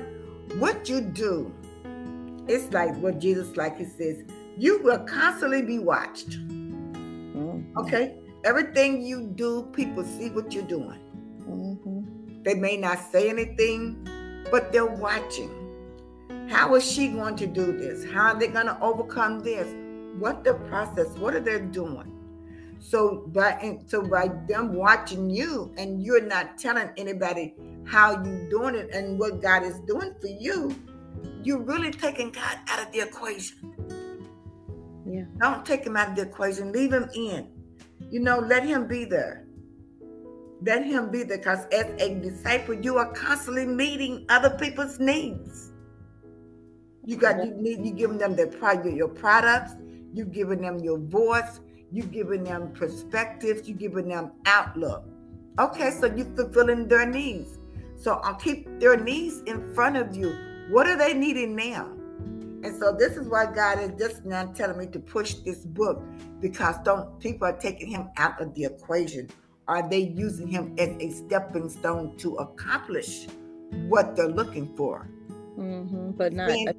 what 0.58 0.86
you 0.86 1.00
do, 1.00 1.50
it's 2.46 2.70
like 2.74 2.94
what 2.98 3.18
Jesus, 3.18 3.56
like 3.56 3.78
he 3.78 3.86
says, 3.86 4.22
you 4.58 4.82
will 4.82 4.98
constantly 4.98 5.62
be 5.62 5.78
watched. 5.78 6.28
Mm-hmm. 6.28 7.78
Okay? 7.78 8.18
Everything 8.44 9.00
you 9.00 9.28
do, 9.34 9.62
people 9.72 10.04
see 10.04 10.28
what 10.28 10.52
you're 10.52 10.62
doing. 10.64 11.00
Mm-hmm. 11.48 12.42
They 12.42 12.52
may 12.52 12.76
not 12.76 12.98
say 13.10 13.30
anything, 13.30 14.06
but 14.50 14.70
they're 14.72 14.84
watching. 14.84 15.50
How 16.50 16.74
is 16.74 16.84
she 16.84 17.08
going 17.08 17.36
to 17.36 17.46
do 17.46 17.78
this? 17.78 18.04
How 18.04 18.34
are 18.34 18.38
they 18.38 18.48
going 18.48 18.66
to 18.66 18.78
overcome 18.82 19.40
this? 19.40 19.66
What 20.18 20.44
the 20.44 20.52
process? 20.68 21.08
What 21.16 21.34
are 21.34 21.40
they 21.40 21.60
doing? 21.60 22.13
So 22.84 23.24
by 23.28 23.78
so 23.86 24.02
by 24.02 24.28
them 24.46 24.74
watching 24.74 25.30
you 25.30 25.72
and 25.78 26.02
you're 26.02 26.20
not 26.20 26.58
telling 26.58 26.90
anybody 26.98 27.54
how 27.86 28.22
you're 28.22 28.50
doing 28.50 28.74
it 28.74 28.90
and 28.92 29.18
what 29.18 29.40
God 29.40 29.62
is 29.62 29.80
doing 29.86 30.12
for 30.20 30.26
you, 30.26 30.76
you're 31.42 31.62
really 31.62 31.90
taking 31.90 32.30
God 32.30 32.58
out 32.68 32.86
of 32.86 32.92
the 32.92 33.00
equation. 33.00 33.72
Yeah. 35.06 35.24
Don't 35.40 35.64
take 35.64 35.86
him 35.86 35.96
out 35.96 36.10
of 36.10 36.16
the 36.16 36.22
equation. 36.22 36.72
Leave 36.72 36.92
him 36.92 37.08
in. 37.14 37.48
You 38.10 38.20
know, 38.20 38.38
let 38.38 38.66
him 38.66 38.86
be 38.86 39.06
there. 39.06 39.46
Let 40.60 40.84
him 40.84 41.10
be 41.10 41.22
there 41.22 41.38
because 41.38 41.64
as 41.72 41.86
a 42.02 42.14
disciple, 42.20 42.74
you 42.74 42.98
are 42.98 43.10
constantly 43.14 43.64
meeting 43.64 44.26
other 44.28 44.50
people's 44.50 45.00
needs. 45.00 45.72
You 47.06 47.16
got 47.16 47.42
you 47.42 47.50
need 47.54 47.82
you 47.82 47.92
giving 47.94 48.18
them 48.18 48.36
their 48.36 48.46
product, 48.46 48.94
your 48.94 49.08
products, 49.08 49.72
you 50.12 50.26
giving 50.26 50.60
them 50.60 50.80
your 50.80 50.98
voice, 50.98 51.60
you 51.94 52.02
giving 52.02 52.42
them 52.42 52.72
perspectives, 52.72 53.68
You're 53.68 53.78
giving 53.78 54.08
them 54.08 54.32
outlook. 54.46 55.04
Okay, 55.60 55.92
so 55.92 56.06
you're 56.06 56.34
fulfilling 56.34 56.88
their 56.88 57.06
needs. 57.06 57.58
So 57.96 58.14
I'll 58.24 58.34
keep 58.34 58.80
their 58.80 58.96
needs 58.96 59.42
in 59.46 59.72
front 59.74 59.96
of 59.96 60.16
you. 60.16 60.34
What 60.70 60.88
are 60.88 60.96
they 60.96 61.14
needing 61.14 61.54
now? 61.54 61.92
And 62.64 62.74
so 62.76 62.96
this 62.98 63.16
is 63.16 63.28
why 63.28 63.46
God 63.46 63.78
is 63.78 63.92
just 63.96 64.24
now 64.24 64.46
telling 64.46 64.78
me 64.78 64.86
to 64.88 64.98
push 64.98 65.34
this 65.34 65.58
book 65.58 66.02
because 66.40 66.76
don't 66.84 67.20
people 67.20 67.46
are 67.46 67.56
taking 67.56 67.88
him 67.88 68.08
out 68.16 68.40
of 68.40 68.52
the 68.54 68.64
equation. 68.64 69.28
Are 69.68 69.88
they 69.88 70.00
using 70.00 70.48
him 70.48 70.74
as 70.78 70.88
a 70.98 71.10
stepping 71.10 71.68
stone 71.68 72.16
to 72.18 72.34
accomplish 72.36 73.28
what 73.88 74.16
they're 74.16 74.28
looking 74.28 74.74
for? 74.76 75.08
Mm-hmm, 75.56 76.10
but 76.12 76.32
not. 76.32 76.50
And, 76.50 76.74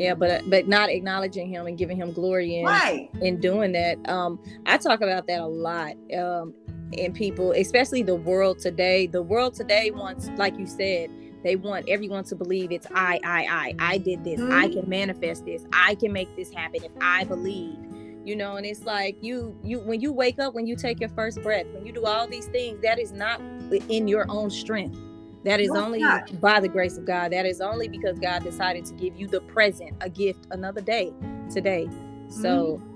yeah, 0.00 0.14
but 0.14 0.48
but 0.48 0.66
not 0.66 0.88
acknowledging 0.88 1.48
him 1.48 1.66
and 1.66 1.76
giving 1.76 1.96
him 1.96 2.12
glory 2.12 2.58
in 2.58 2.64
right. 2.64 3.10
in 3.20 3.38
doing 3.38 3.72
that. 3.72 3.98
Um, 4.08 4.40
I 4.66 4.78
talk 4.78 5.02
about 5.02 5.26
that 5.26 5.40
a 5.40 5.46
lot. 5.46 5.94
Um, 6.16 6.54
in 6.92 7.12
people, 7.12 7.52
especially 7.52 8.02
the 8.02 8.14
world 8.14 8.58
today. 8.58 9.06
The 9.06 9.22
world 9.22 9.54
today 9.54 9.90
wants, 9.90 10.28
like 10.36 10.58
you 10.58 10.66
said, 10.66 11.10
they 11.42 11.56
want 11.56 11.88
everyone 11.88 12.24
to 12.24 12.34
believe 12.34 12.72
it's 12.72 12.86
I, 12.94 13.20
I, 13.24 13.46
I. 13.48 13.74
I 13.78 13.98
did 13.98 14.24
this. 14.24 14.40
Mm-hmm. 14.40 14.52
I 14.52 14.68
can 14.68 14.88
manifest 14.88 15.44
this. 15.44 15.64
I 15.72 15.94
can 15.94 16.12
make 16.12 16.34
this 16.36 16.52
happen 16.52 16.82
if 16.84 16.92
I 17.00 17.24
believe. 17.24 17.78
You 18.24 18.36
know, 18.36 18.56
and 18.56 18.66
it's 18.66 18.82
like 18.82 19.16
you, 19.22 19.56
you 19.62 19.80
when 19.80 20.00
you 20.00 20.12
wake 20.12 20.38
up, 20.38 20.52
when 20.54 20.66
you 20.66 20.76
take 20.76 21.00
your 21.00 21.08
first 21.10 21.42
breath, 21.42 21.66
when 21.72 21.86
you 21.86 21.92
do 21.92 22.04
all 22.04 22.26
these 22.26 22.46
things, 22.46 22.80
that 22.82 22.98
is 22.98 23.12
not 23.12 23.40
in 23.88 24.08
your 24.08 24.26
own 24.28 24.50
strength. 24.50 24.98
That 25.44 25.60
is 25.60 25.70
no, 25.70 25.84
only 25.84 26.00
not. 26.00 26.40
by 26.40 26.60
the 26.60 26.68
grace 26.68 26.98
of 26.98 27.06
God. 27.06 27.32
That 27.32 27.46
is 27.46 27.60
only 27.60 27.88
because 27.88 28.18
God 28.18 28.44
decided 28.44 28.84
to 28.86 28.94
give 28.94 29.16
you 29.16 29.26
the 29.26 29.40
present, 29.40 29.96
a 30.00 30.10
gift, 30.10 30.46
another 30.50 30.80
day 30.80 31.12
today. 31.50 31.88
So 32.28 32.78
mm-hmm 32.78 32.90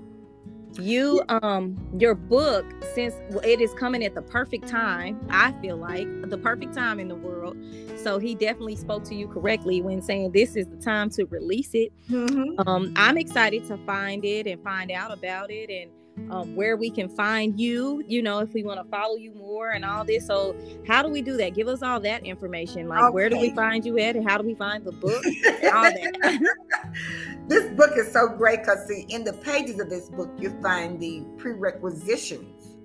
you 0.79 1.21
um 1.29 1.75
your 1.97 2.15
book 2.15 2.65
since 2.93 3.13
it 3.43 3.61
is 3.61 3.73
coming 3.75 4.03
at 4.03 4.13
the 4.13 4.21
perfect 4.21 4.67
time 4.67 5.19
i 5.29 5.51
feel 5.61 5.77
like 5.77 6.07
the 6.29 6.37
perfect 6.37 6.73
time 6.73 6.99
in 6.99 7.07
the 7.07 7.15
world 7.15 7.55
so 7.97 8.19
he 8.19 8.35
definitely 8.35 8.75
spoke 8.75 9.03
to 9.03 9.15
you 9.15 9.27
correctly 9.27 9.81
when 9.81 10.01
saying 10.01 10.31
this 10.31 10.55
is 10.55 10.67
the 10.67 10.77
time 10.77 11.09
to 11.09 11.25
release 11.25 11.73
it 11.73 11.91
mm-hmm. 12.09 12.67
um 12.67 12.93
i'm 12.95 13.17
excited 13.17 13.65
to 13.65 13.77
find 13.85 14.25
it 14.25 14.47
and 14.47 14.61
find 14.63 14.91
out 14.91 15.13
about 15.13 15.49
it 15.49 15.69
and 15.69 15.91
um, 16.29 16.55
where 16.55 16.77
we 16.77 16.89
can 16.89 17.09
find 17.09 17.59
you, 17.59 18.03
you 18.07 18.21
know, 18.21 18.39
if 18.39 18.53
we 18.53 18.63
want 18.63 18.81
to 18.81 18.89
follow 18.89 19.15
you 19.15 19.33
more 19.33 19.71
and 19.71 19.83
all 19.83 20.03
this. 20.03 20.25
So, 20.25 20.55
how 20.87 21.01
do 21.01 21.09
we 21.09 21.21
do 21.21 21.37
that? 21.37 21.53
Give 21.53 21.67
us 21.67 21.81
all 21.81 21.99
that 22.01 22.25
information. 22.25 22.87
Like, 22.87 23.03
okay. 23.03 23.13
where 23.13 23.29
do 23.29 23.39
we 23.39 23.51
find 23.51 23.85
you 23.85 23.97
at, 23.99 24.15
and 24.15 24.27
how 24.27 24.37
do 24.37 24.45
we 24.45 24.55
find 24.55 24.83
the 24.83 24.91
book? 24.91 25.23
all 25.73 25.83
that. 25.83 26.39
this 27.47 27.69
book 27.75 27.91
is 27.97 28.11
so 28.11 28.27
great 28.27 28.59
because, 28.59 28.87
see, 28.87 29.05
in 29.09 29.23
the 29.23 29.33
pages 29.33 29.79
of 29.79 29.89
this 29.89 30.09
book, 30.09 30.29
you 30.39 30.49
find 30.61 30.99
the 30.99 31.23
prerequisitions 31.37 32.77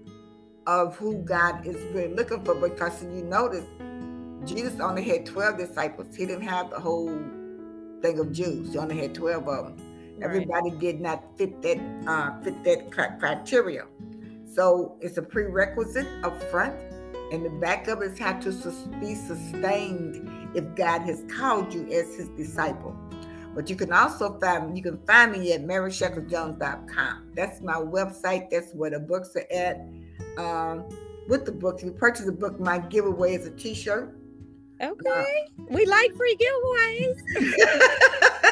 of 0.66 0.96
who 0.96 1.22
God 1.22 1.66
is 1.66 1.76
really 1.94 2.14
looking 2.14 2.44
for. 2.44 2.54
Because 2.54 3.02
you 3.02 3.22
notice, 3.24 3.64
Jesus 4.44 4.80
only 4.80 5.02
had 5.02 5.24
12 5.24 5.56
disciples. 5.56 6.14
He 6.16 6.26
didn't 6.26 6.46
have 6.46 6.70
the 6.70 6.80
whole 6.80 7.16
thing 8.02 8.18
of 8.18 8.32
Jews. 8.32 8.72
He 8.72 8.78
only 8.78 8.98
had 8.98 9.14
12 9.14 9.48
of 9.48 9.76
them. 9.76 9.89
Right. 10.20 10.26
Everybody 10.26 10.70
did 10.72 11.00
not 11.00 11.24
fit 11.38 11.62
that 11.62 11.78
uh, 12.06 12.42
fit 12.42 12.62
that 12.64 12.90
criteria. 12.90 13.86
So 14.46 14.96
it's 15.00 15.16
a 15.16 15.22
prerequisite 15.22 16.06
up 16.22 16.42
front, 16.50 16.74
and 17.32 17.44
the 17.44 17.50
backup 17.50 18.02
is 18.02 18.18
how 18.18 18.34
to 18.40 18.50
be 19.00 19.14
sustained 19.14 20.50
if 20.54 20.74
God 20.74 21.02
has 21.02 21.24
called 21.30 21.72
you 21.72 21.86
as 21.90 22.14
His 22.16 22.28
disciple. 22.30 22.94
But 23.54 23.70
you 23.70 23.76
can 23.76 23.92
also 23.92 24.38
find 24.38 24.76
you 24.76 24.82
can 24.82 24.98
find 25.06 25.32
me 25.32 25.52
at 25.52 25.62
maryshecklesjones.com. 25.62 27.30
That's 27.34 27.60
my 27.62 27.76
website. 27.76 28.50
That's 28.50 28.72
where 28.74 28.90
the 28.90 29.00
books 29.00 29.34
are 29.36 29.46
at. 29.50 29.80
Um, 30.36 30.84
with 31.28 31.46
the 31.46 31.52
book, 31.52 31.78
if 31.78 31.84
you 31.84 31.92
purchase 31.92 32.28
a 32.28 32.32
book, 32.32 32.60
my 32.60 32.78
giveaway 32.78 33.34
is 33.34 33.46
a 33.46 33.50
T-shirt. 33.50 34.16
Okay, 34.82 35.46
uh, 35.58 35.64
we 35.68 35.86
like 35.86 36.14
free 36.14 36.36
giveaways. 36.36 37.16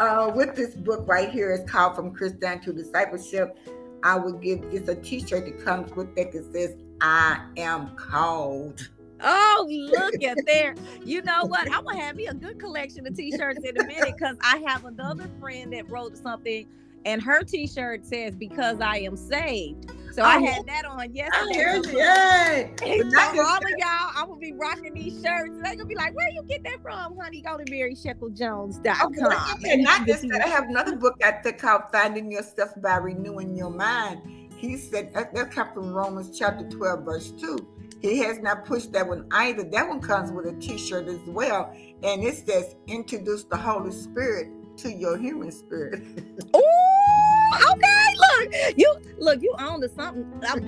uh, 0.00 0.32
with 0.34 0.56
this 0.56 0.74
book 0.74 1.06
right 1.06 1.30
here, 1.30 1.52
it's 1.52 1.70
called 1.70 1.94
From 1.94 2.12
Christian 2.12 2.60
to 2.60 2.72
Discipleship. 2.72 3.56
I 4.02 4.16
would 4.16 4.40
give 4.40 4.62
it's 4.72 4.88
a 4.88 4.94
T-shirt 4.94 5.44
that 5.44 5.64
comes 5.64 5.94
with 5.94 6.14
that 6.16 6.32
that 6.32 6.52
says 6.52 6.74
"I 7.00 7.44
am 7.58 7.94
called." 7.96 8.88
Oh, 9.22 9.66
look 9.68 10.22
at 10.22 10.38
there. 10.46 10.74
You 11.04 11.20
know 11.22 11.44
what? 11.44 11.70
I'm 11.70 11.84
gonna 11.84 12.00
have 12.00 12.16
me 12.16 12.26
a 12.26 12.34
good 12.34 12.58
collection 12.58 13.06
of 13.06 13.14
t-shirts 13.14 13.62
in 13.62 13.78
a 13.78 13.86
minute 13.86 14.14
because 14.16 14.38
I 14.40 14.64
have 14.66 14.86
another 14.86 15.28
friend 15.38 15.72
that 15.74 15.90
wrote 15.90 16.16
something 16.16 16.66
and 17.04 17.22
her 17.22 17.42
t-shirt 17.42 18.06
says 18.06 18.34
because 18.34 18.80
I 18.80 18.98
am 18.98 19.16
saved. 19.16 19.90
So 20.12 20.22
oh, 20.22 20.26
I 20.26 20.40
had 20.40 20.66
that 20.66 20.84
on 20.84 21.14
yesterday. 21.14 21.80
Yay! 22.80 23.00
So 23.10 23.34
for 23.34 23.42
all 23.42 23.58
of 23.58 23.62
y'all, 23.78 24.10
I'm 24.16 24.28
gonna 24.28 24.36
be 24.40 24.52
rocking 24.52 24.94
these 24.94 25.14
shirts. 25.22 25.56
They're 25.62 25.76
gonna 25.76 25.86
be 25.86 25.94
like, 25.94 26.14
"Where 26.16 26.28
you 26.30 26.42
get 26.48 26.64
that 26.64 26.82
from, 26.82 27.16
honey?" 27.16 27.42
Go 27.42 27.56
to 27.56 27.64
MarySheckleJones.com. 27.64 29.14
Okay, 29.14 29.72
and 29.72 29.82
not 29.82 30.06
just 30.06 30.22
that. 30.28 30.42
I 30.44 30.48
have 30.48 30.64
another 30.64 30.96
book 30.96 31.16
I 31.24 31.32
took 31.42 31.58
called 31.58 31.82
"Finding 31.92 32.30
Yourself 32.32 32.70
by 32.82 32.96
Renewing 32.96 33.56
Your 33.56 33.70
Mind." 33.70 34.20
He 34.60 34.76
said 34.76 35.14
that, 35.14 35.34
that 35.34 35.50
comes 35.50 35.70
from 35.72 35.90
Romans 35.90 36.38
chapter 36.38 36.68
12, 36.68 37.02
verse 37.02 37.30
2. 37.30 37.66
He 38.02 38.18
has 38.18 38.40
not 38.40 38.66
pushed 38.66 38.92
that 38.92 39.08
one 39.08 39.26
either. 39.30 39.62
That 39.62 39.88
one 39.88 40.00
comes 40.00 40.30
with 40.30 40.46
a 40.46 40.52
t-shirt 40.60 41.08
as 41.08 41.20
well. 41.26 41.74
And 42.02 42.22
it 42.22 42.46
says, 42.46 42.76
introduce 42.86 43.44
the 43.44 43.56
Holy 43.56 43.90
Spirit 43.90 44.48
to 44.78 44.92
your 44.92 45.16
human 45.16 45.50
spirit. 45.50 46.02
oh, 46.54 47.72
okay. 47.72 47.99
Look, 48.20 48.54
you 48.76 48.94
look, 49.18 49.42
you 49.42 49.54
own 49.60 49.80
to 49.82 49.88
something. 49.88 50.26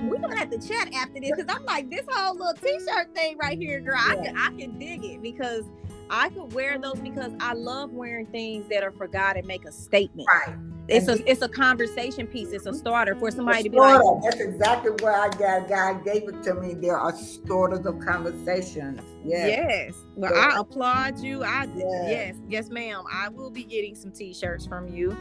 We're 0.09 0.19
gonna 0.19 0.37
have 0.39 0.51
to 0.51 0.59
chat 0.59 0.93
after 0.95 1.19
this 1.21 1.31
because 1.35 1.55
I'm 1.55 1.65
like, 1.65 1.89
this 1.89 2.05
whole 2.11 2.35
little 2.37 2.53
t-shirt 2.55 3.15
thing 3.15 3.37
right 3.37 3.57
here, 3.57 3.81
girl. 3.81 3.97
I 3.97 4.15
can 4.23 4.37
I 4.37 4.49
can 4.57 4.79
dig 4.79 5.03
it 5.05 5.21
because 5.21 5.65
I 6.09 6.29
could 6.29 6.53
wear 6.53 6.77
those 6.79 6.99
because 7.01 7.33
I 7.39 7.53
love 7.53 7.91
wearing 7.91 8.27
things 8.27 8.67
that 8.69 8.83
are 8.83 8.91
for 8.91 9.07
God 9.07 9.37
and 9.37 9.47
make 9.47 9.65
a 9.65 9.71
statement. 9.71 10.27
Right. 10.27 10.57
It's 10.89 11.07
and 11.07 11.21
a 11.21 11.31
it's 11.31 11.41
a 11.41 11.47
conversation 11.47 12.27
piece. 12.27 12.49
It's 12.51 12.65
a 12.65 12.73
starter 12.73 13.15
for 13.15 13.31
somebody 13.31 13.63
to 13.63 13.69
be 13.69 13.77
like. 13.77 14.01
That's 14.23 14.41
exactly 14.41 14.91
what 14.91 15.13
I 15.13 15.29
got. 15.37 15.69
God 15.69 16.03
gave 16.03 16.27
it 16.27 16.43
to 16.43 16.55
me. 16.55 16.73
There 16.73 16.97
are 16.97 17.15
starters 17.15 17.85
of 17.85 17.99
conversations. 17.99 18.99
Yes. 19.23 19.47
Yes. 19.47 19.93
Well, 20.15 20.33
so, 20.33 20.39
I 20.39 20.59
applaud 20.59 21.19
you. 21.19 21.43
I 21.43 21.67
yes. 21.73 22.05
yes, 22.09 22.35
yes, 22.49 22.69
ma'am. 22.69 23.03
I 23.11 23.29
will 23.29 23.49
be 23.49 23.63
getting 23.63 23.95
some 23.95 24.11
t-shirts 24.11 24.65
from 24.65 24.89
you. 24.89 25.15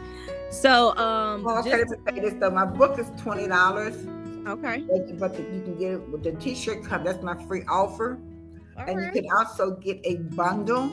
So 0.50 0.96
um. 0.96 1.44
Well, 1.44 1.58
okay, 1.58 1.84
just, 1.84 1.94
say 2.08 2.20
this 2.20 2.34
though. 2.40 2.50
My 2.50 2.64
book 2.64 2.98
is 2.98 3.10
twenty 3.16 3.46
dollars. 3.46 3.94
Okay. 4.48 4.84
But 5.12 5.38
you 5.38 5.62
can 5.64 5.78
get 5.78 5.92
it 5.92 6.08
with 6.08 6.24
the 6.24 6.32
t-shirt. 6.32 6.82
That's 7.04 7.22
my 7.22 7.40
free 7.46 7.62
offer. 7.68 8.18
All 8.76 8.84
and 8.86 8.98
right. 8.98 9.14
you 9.14 9.22
can 9.22 9.30
also 9.30 9.76
get 9.76 10.00
a 10.04 10.16
bundle 10.16 10.90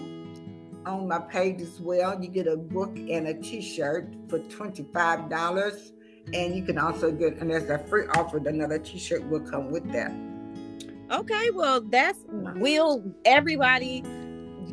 on 0.90 1.08
my 1.08 1.20
page 1.20 1.62
as 1.62 1.80
well. 1.80 2.22
You 2.22 2.30
get 2.30 2.48
a 2.48 2.58
book 2.58 2.98
and 2.98 3.28
a 3.28 3.34
t-shirt 3.34 4.14
for 4.28 4.40
$25. 4.40 5.92
And 6.34 6.56
you 6.56 6.64
can 6.64 6.78
also 6.78 7.12
get, 7.12 7.38
and 7.38 7.50
there's 7.50 7.70
a 7.70 7.80
free 7.80 8.06
offer, 8.16 8.38
another 8.38 8.80
t-shirt 8.80 9.24
will 9.30 9.40
come 9.40 9.72
with 9.72 9.92
that. 9.92 10.12
Okay, 11.12 11.50
well, 11.52 11.82
that's 11.82 12.20
will 12.28 13.04
everybody 13.26 14.04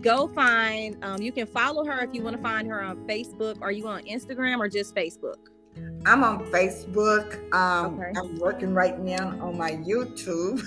go 0.03 0.29
find. 0.29 1.03
Um, 1.03 1.23
you 1.23 1.33
can 1.33 1.47
follow 1.47 1.85
her 1.85 2.05
if 2.05 2.15
you 2.15 2.23
want 2.23 2.37
to 2.37 2.43
find 2.43 2.69
her 2.69 2.83
on 2.83 3.07
Facebook. 3.07 3.57
Are 3.63 3.73
you 3.73 3.89
on 3.89 4.03
Instagram 4.03 4.59
or 4.59 4.69
just 4.69 4.95
Facebook? 4.95 5.37
I'm 6.07 6.23
on 6.23 6.47
Facebook. 6.47 7.53
Um, 7.53 7.99
okay. 7.99 8.13
I'm 8.17 8.39
working 8.39 8.73
right 8.73 8.97
now 8.99 9.37
on 9.41 9.59
my 9.59 9.73
YouTube. 9.73 10.63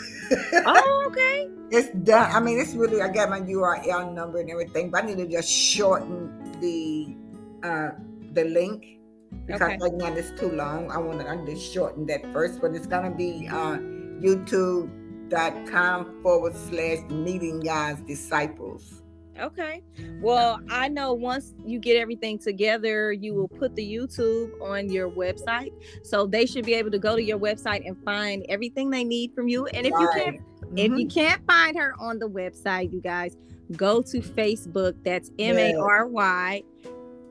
oh, 0.66 1.06
okay. 1.08 1.48
It's 1.72 1.90
done. 2.04 2.32
I 2.32 2.40
mean, 2.40 2.60
it's 2.60 2.74
really. 2.74 3.00
I 3.00 3.10
got 3.10 3.30
my 3.30 3.42
URL 3.42 4.12
number 4.12 4.40
and 4.40 4.50
everything, 4.50 4.90
but 4.90 5.04
I 5.04 5.06
need 5.06 5.20
to 5.20 5.28
just 5.28 5.48
shorten 5.48 6.60
the 6.60 7.16
uh, 7.62 7.92
the 8.34 8.46
link 8.46 8.98
because 9.46 9.62
okay. 9.62 9.78
right 9.80 9.94
now 9.94 10.12
it's 10.14 10.32
too 10.40 10.50
long. 10.50 10.90
I 10.90 10.98
want 10.98 11.20
to 11.20 11.46
just 11.46 11.72
shorten 11.72 12.08
that 12.08 12.24
first, 12.34 12.60
but 12.60 12.74
it's 12.74 12.88
gonna 12.88 13.12
be 13.12 13.48
uh, 13.48 13.78
YouTube.com 14.18 16.24
forward 16.24 16.56
slash 16.56 17.08
meeting 17.12 17.60
guys 17.60 18.02
disciples. 18.08 19.04
Okay. 19.40 19.82
Well, 20.22 20.60
I 20.70 20.88
know 20.88 21.14
once 21.14 21.54
you 21.66 21.80
get 21.80 21.98
everything 21.98 22.38
together, 22.40 23.12
you 23.12 23.34
will 23.34 23.48
put 23.48 23.76
the 23.76 23.94
YouTube 23.94 24.52
on 24.62 24.90
your 24.90 25.10
website. 25.10 25.72
So 26.04 26.28
they 26.28 26.46
should 26.46 26.66
be 26.66 26.74
able 26.74 26.92
to 26.92 27.00
go 27.00 27.16
to 27.16 27.24
your 27.24 27.40
website 27.40 27.88
and 27.88 27.98
find 28.04 28.46
everything 28.50 28.90
they 28.90 29.04
need 29.04 29.34
from 29.34 29.48
you. 29.48 29.68
And 29.68 29.86
if 29.86 29.94
right. 29.94 30.02
you 30.02 30.24
can't 30.24 30.38
mm-hmm. 30.38 30.78
if 30.78 30.92
you 30.92 31.08
mm-hmm. 31.08 31.20
can't 31.20 31.46
find 31.48 31.78
her 31.78 31.94
on 32.00 32.20
the 32.20 32.30
website, 32.30 32.92
you 32.92 33.02
guys 33.02 33.38
go 33.76 34.02
to 34.02 34.20
Facebook. 34.20 34.96
That's 35.04 35.32
M 35.40 35.58
A 35.58 35.76
R 35.76 36.08
Y 36.08 36.64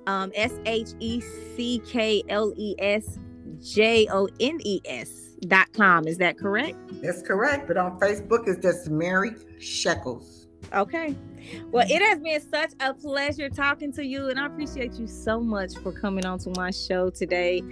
um 0.06 0.32
S 0.34 0.54
H 0.64 0.90
E 1.00 1.20
C 1.20 1.82
K 1.86 2.22
L 2.28 2.52
E 2.56 2.74
S 2.78 3.18
J 3.60 4.08
O 4.10 4.28
N 4.40 4.58
E 4.64 4.80
S 4.84 5.36
dot 5.46 5.72
com. 5.72 6.06
Is 6.06 6.18
that 6.18 6.38
correct? 6.38 6.76
That's 7.02 7.22
correct. 7.22 7.68
But 7.68 7.76
on 7.76 7.98
Facebook, 8.00 8.48
it's 8.48 8.62
just 8.62 8.88
Mary 8.90 9.32
Sheckles. 9.58 10.46
Okay. 10.72 11.14
Well, 11.70 11.86
it 11.88 12.02
has 12.02 12.20
been 12.20 12.40
such 12.40 12.72
a 12.80 12.94
pleasure 12.94 13.48
talking 13.48 13.92
to 13.92 14.04
you, 14.04 14.28
and 14.28 14.38
I 14.38 14.46
appreciate 14.46 14.94
you 14.94 15.06
so 15.06 15.40
much 15.40 15.74
for 15.76 15.92
coming 15.92 16.26
on 16.26 16.38
to 16.40 16.52
my 16.56 16.70
show 16.70 17.10
today. 17.10 17.62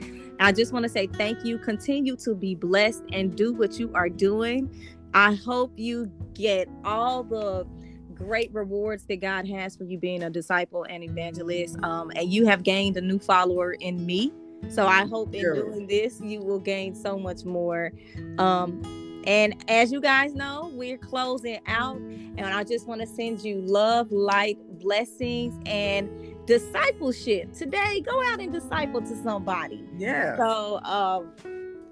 I 0.40 0.52
just 0.52 0.72
want 0.72 0.85
to 0.85 0.88
say 0.88 1.07
thank 1.07 1.44
you. 1.44 1.59
Continue 1.59 2.16
to 2.16 2.35
be 2.35 2.55
blessed 2.55 3.02
and 3.12 3.35
do 3.37 3.52
what 3.52 3.79
you 3.79 3.90
are 3.94 4.09
doing. 4.09 4.70
I 5.14 5.35
hope 5.35 5.72
you 5.76 6.11
get 6.35 6.68
all 6.85 7.22
the 7.22 7.66
great 8.14 8.52
rewards 8.52 9.05
that 9.07 9.20
God 9.20 9.46
has 9.48 9.76
for 9.76 9.85
you 9.85 9.98
being 9.98 10.22
a 10.22 10.31
disciple 10.31 10.85
and 10.88 11.05
evangelist. 11.05 11.76
Um, 11.83 12.11
and 12.16 12.33
you 12.33 12.46
have 12.46 12.62
gained 12.62 12.96
a 12.96 13.00
new 13.00 13.18
follower 13.18 13.72
in 13.72 14.05
me. 14.05 14.33
So 14.68 14.87
I 14.87 15.07
hope 15.07 15.35
in 15.35 15.42
doing 15.55 15.87
this, 15.87 16.20
you 16.20 16.40
will 16.40 16.59
gain 16.59 16.94
so 16.94 17.18
much 17.18 17.44
more. 17.44 17.92
Um, 18.38 18.83
and 19.26 19.64
as 19.68 19.90
you 19.90 20.00
guys 20.00 20.34
know, 20.34 20.70
we're 20.74 20.98
closing 20.98 21.58
out, 21.66 21.96
and 21.96 22.46
I 22.46 22.64
just 22.64 22.86
want 22.86 23.00
to 23.00 23.06
send 23.06 23.40
you 23.42 23.60
love, 23.60 24.12
light, 24.12 24.58
blessings, 24.78 25.60
and 25.66 26.08
discipleship. 26.46 27.52
Today, 27.52 28.00
go 28.00 28.22
out 28.24 28.40
and 28.40 28.52
disciple 28.52 29.00
to 29.02 29.22
somebody. 29.22 29.84
Yeah. 29.98 30.36
So, 30.36 30.80
um, 30.84 31.32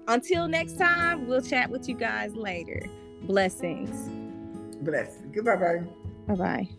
until 0.07 0.47
next 0.47 0.77
time, 0.77 1.27
we'll 1.27 1.41
chat 1.41 1.69
with 1.69 1.89
you 1.89 1.95
guys 1.95 2.33
later. 2.35 2.81
Blessings. 3.23 4.09
Blessings. 4.81 5.35
Goodbye, 5.35 5.55
bye. 5.55 5.83
Bye 6.27 6.35
bye. 6.35 6.69